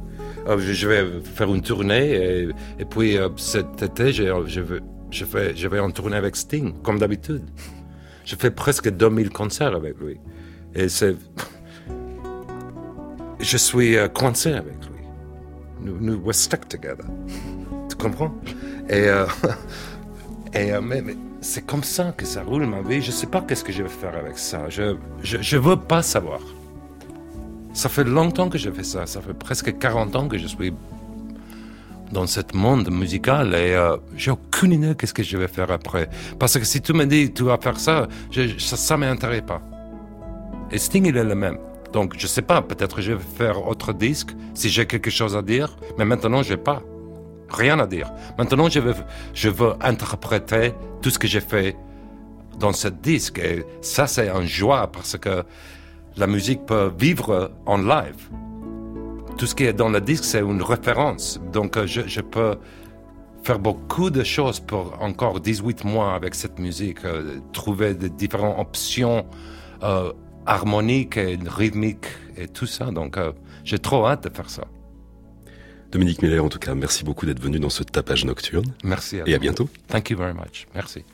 Oh, 0.46 0.58
je, 0.58 0.86
vais 0.86 1.22
faire 1.22 1.54
une 1.54 1.62
tournée 1.62 2.10
et, 2.12 2.48
et 2.78 2.84
puis 2.84 3.16
euh, 3.16 3.30
cet 3.38 3.82
été, 3.82 4.12
je, 4.12 4.24
je, 4.46 4.60
vais, 4.60 4.80
je, 5.10 5.24
fais, 5.24 5.56
je 5.56 5.66
vais 5.66 5.80
en 5.80 5.90
tournée 5.90 6.16
avec 6.18 6.36
Sting, 6.36 6.74
comme 6.82 6.98
d'habitude. 6.98 7.42
Je 8.26 8.36
fais 8.36 8.50
presque 8.50 8.90
2000 8.90 9.30
concerts 9.30 9.74
avec 9.74 9.98
lui. 9.98 10.18
Et 10.74 10.90
c'est. 10.90 11.16
Je 13.40 13.56
suis 13.56 13.96
euh, 13.96 14.08
coincé 14.08 14.52
avec 14.52 14.76
lui. 14.90 15.06
Nous, 15.80 15.96
nous 16.00 16.20
we're 16.22 16.34
stuck 16.34 16.68
together. 16.68 17.06
Tu 17.88 17.96
comprends? 17.96 18.34
Et, 18.90 19.08
euh, 19.08 19.24
et 20.52 20.74
euh, 20.74 20.82
mais, 20.82 21.00
mais 21.00 21.16
c'est 21.46 21.64
comme 21.64 21.84
ça 21.84 22.12
que 22.16 22.26
ça 22.26 22.42
roule 22.42 22.66
ma 22.66 22.82
vie. 22.82 23.00
Je 23.00 23.10
sais 23.12 23.28
pas 23.28 23.40
qu'est-ce 23.40 23.64
que 23.64 23.72
je 23.72 23.82
vais 23.82 23.88
faire 23.88 24.16
avec 24.16 24.36
ça. 24.36 24.68
Je, 24.68 24.96
je, 25.22 25.38
je 25.40 25.56
veux 25.56 25.76
pas 25.76 26.02
savoir. 26.02 26.40
Ça 27.72 27.88
fait 27.88 28.04
longtemps 28.04 28.48
que 28.48 28.58
je 28.58 28.70
fais 28.70 28.82
ça. 28.82 29.06
Ça 29.06 29.20
fait 29.20 29.32
presque 29.34 29.78
40 29.78 30.16
ans 30.16 30.28
que 30.28 30.38
je 30.38 30.46
suis 30.46 30.72
dans 32.12 32.26
ce 32.26 32.40
monde 32.54 32.90
musical 32.90 33.54
et 33.54 33.74
euh, 33.74 33.96
j'ai 34.16 34.30
aucune 34.30 34.72
idée 34.72 34.94
qu'est-ce 34.96 35.14
que 35.14 35.22
je 35.22 35.36
vais 35.36 35.48
faire 35.48 35.70
après. 35.70 36.08
Parce 36.38 36.58
que 36.58 36.64
si 36.64 36.80
tu 36.80 36.92
me 36.92 37.04
dis 37.06 37.32
tu 37.32 37.44
vas 37.44 37.58
faire 37.58 37.78
ça, 37.78 38.08
ça, 38.58 38.76
ça 38.76 38.96
m'intéresse 38.96 39.42
pas. 39.46 39.62
Et 40.72 40.78
Sting, 40.78 41.06
il 41.06 41.16
est 41.16 41.24
le 41.24 41.34
même. 41.34 41.58
Donc, 41.92 42.14
je 42.18 42.26
sais 42.26 42.42
pas, 42.42 42.60
peut-être 42.60 43.00
je 43.00 43.12
vais 43.12 43.24
faire 43.38 43.66
autre 43.68 43.92
disque 43.92 44.30
si 44.54 44.68
j'ai 44.68 44.86
quelque 44.86 45.10
chose 45.10 45.36
à 45.36 45.42
dire, 45.42 45.76
mais 45.96 46.04
maintenant, 46.04 46.42
j'ai 46.42 46.56
pas. 46.56 46.82
Rien 47.50 47.78
à 47.78 47.86
dire. 47.86 48.12
Maintenant, 48.38 48.68
je 48.68 48.80
veux, 48.80 48.94
je 49.34 49.48
veux 49.48 49.74
interpréter 49.80 50.74
tout 51.02 51.10
ce 51.10 51.18
que 51.18 51.28
j'ai 51.28 51.40
fait 51.40 51.76
dans 52.58 52.72
ce 52.72 52.88
disque. 52.88 53.38
Et 53.38 53.64
ça, 53.80 54.06
c'est 54.06 54.28
un 54.28 54.44
joie 54.44 54.90
parce 54.90 55.16
que 55.16 55.44
la 56.16 56.26
musique 56.26 56.66
peut 56.66 56.92
vivre 56.98 57.52
en 57.66 57.78
live. 57.78 58.28
Tout 59.36 59.46
ce 59.46 59.54
qui 59.54 59.64
est 59.64 59.74
dans 59.74 59.90
le 59.90 60.00
disque, 60.00 60.24
c'est 60.24 60.40
une 60.40 60.62
référence. 60.62 61.38
Donc, 61.52 61.84
je, 61.84 62.02
je, 62.06 62.20
peux 62.20 62.56
faire 63.42 63.58
beaucoup 63.58 64.10
de 64.10 64.24
choses 64.24 64.58
pour 64.58 64.96
encore 65.00 65.40
18 65.40 65.84
mois 65.84 66.14
avec 66.14 66.34
cette 66.34 66.58
musique, 66.58 67.04
euh, 67.04 67.38
trouver 67.52 67.94
différentes 67.94 68.58
options 68.58 69.26
euh, 69.82 70.12
harmoniques 70.46 71.18
et 71.18 71.38
rythmiques 71.46 72.06
et 72.36 72.48
tout 72.48 72.66
ça. 72.66 72.86
Donc, 72.86 73.18
euh, 73.18 73.32
j'ai 73.62 73.78
trop 73.78 74.06
hâte 74.06 74.24
de 74.24 74.34
faire 74.34 74.48
ça. 74.48 74.64
Dominique 75.96 76.20
Miller, 76.20 76.44
en 76.44 76.50
tout 76.50 76.58
cas, 76.58 76.74
merci 76.74 77.04
beaucoup 77.04 77.24
d'être 77.24 77.40
venu 77.40 77.58
dans 77.58 77.70
ce 77.70 77.82
tapage 77.82 78.26
nocturne. 78.26 78.70
Merci. 78.84 79.18
À 79.18 79.26
et 79.26 79.34
à 79.34 79.38
bientôt. 79.38 79.70
Thank 79.88 80.10
you 80.10 80.18
very 80.18 80.34
much. 80.34 80.66
Merci. 80.74 81.04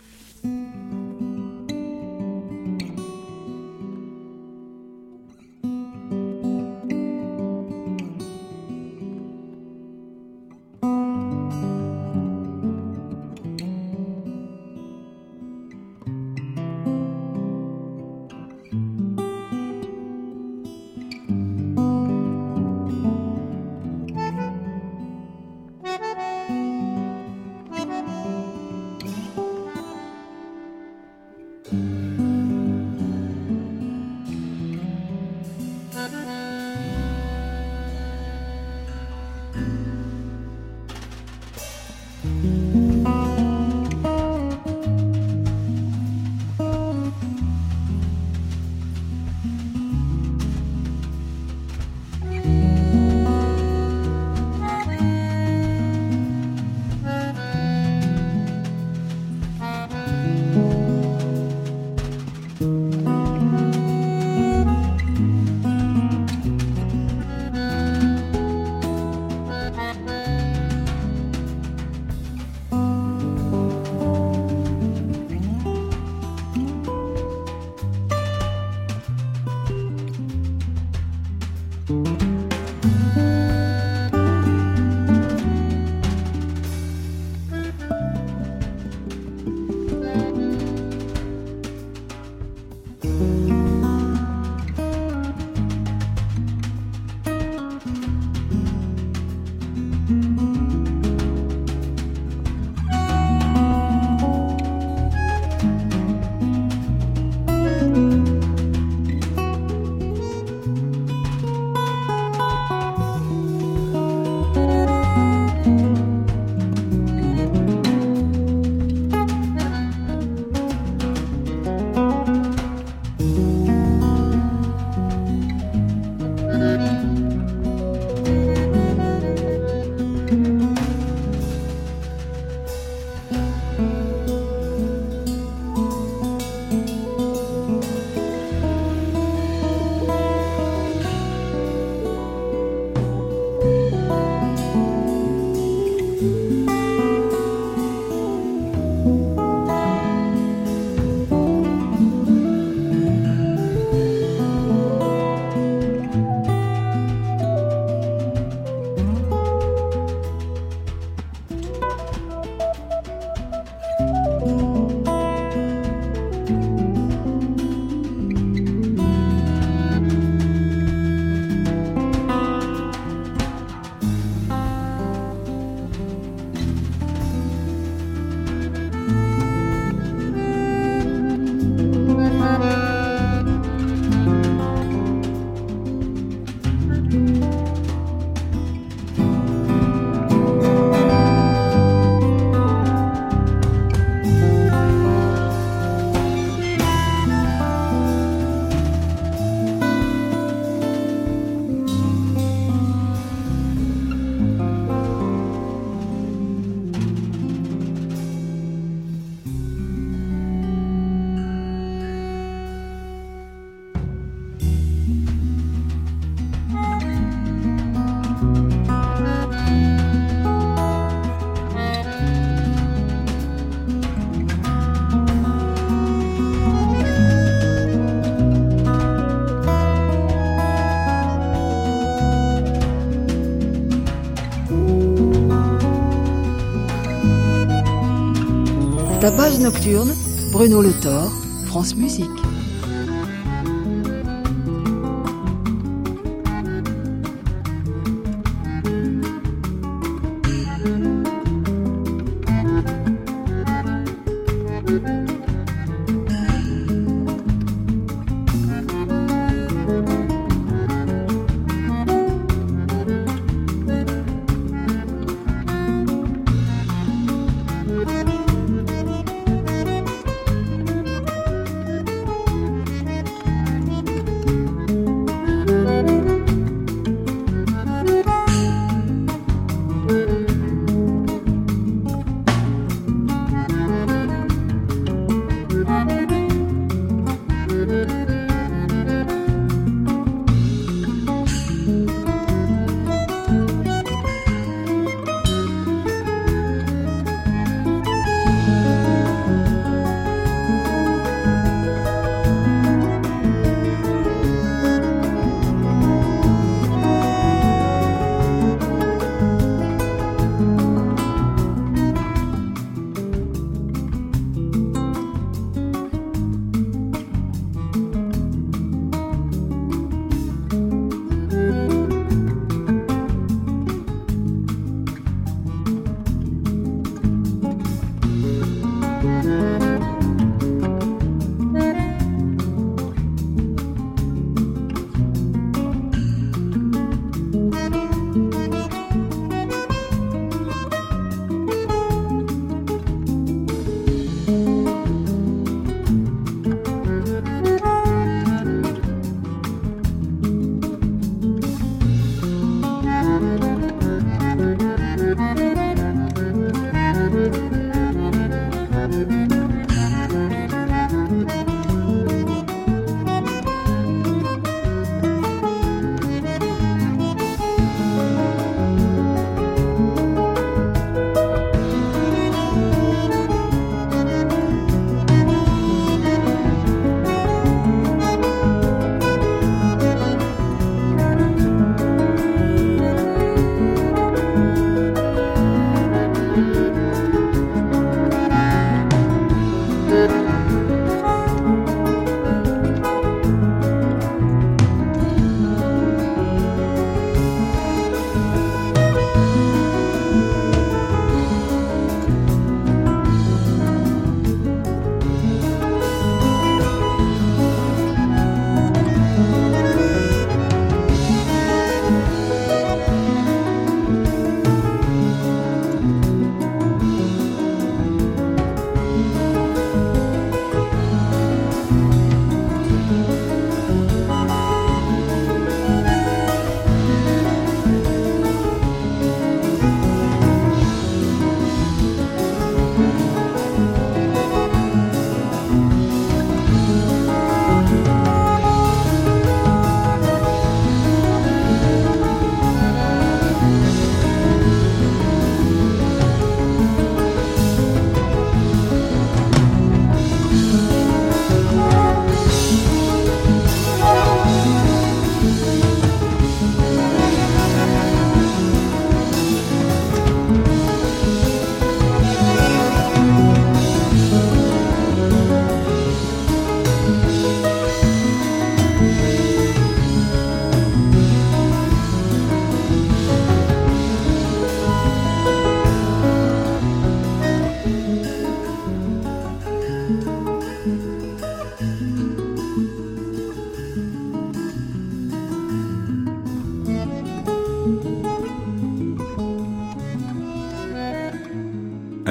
Nocturne, 239.59 240.15
Bruno 240.51 240.81
Le 240.81 240.93
Thor, 241.01 241.31
France 241.67 241.95
Musique. 241.95 242.42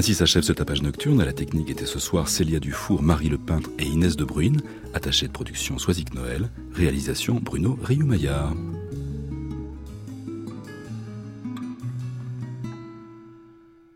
Ainsi 0.01 0.15
s'achève 0.15 0.41
ce 0.41 0.51
tapage 0.51 0.81
nocturne. 0.81 1.21
À 1.21 1.25
la 1.25 1.31
technique 1.31 1.69
était 1.69 1.85
ce 1.85 1.99
soir 1.99 2.27
Célia 2.27 2.59
Dufour, 2.59 3.03
Marie 3.03 3.29
Le 3.29 3.37
Peintre 3.37 3.69
et 3.77 3.83
Inès 3.83 4.15
de 4.15 4.25
Bruyne. 4.25 4.59
Attachée 4.95 5.27
de 5.27 5.31
production 5.31 5.77
Soisic 5.77 6.15
Noël. 6.15 6.49
Réalisation 6.73 7.35
Bruno 7.39 7.77
Rioumaillard. 7.83 8.55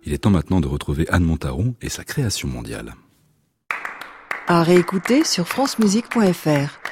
Il 0.03 0.13
est 0.13 0.19
temps 0.19 0.29
maintenant 0.29 0.61
de 0.61 0.67
retrouver 0.67 1.07
Anne 1.09 1.23
Montaron 1.23 1.73
et 1.81 1.89
sa 1.89 2.03
création 2.03 2.47
mondiale. 2.47 2.93
À 4.45 4.61
réécouter 4.61 5.23
sur 5.23 5.47
francemusique.fr. 5.47 6.84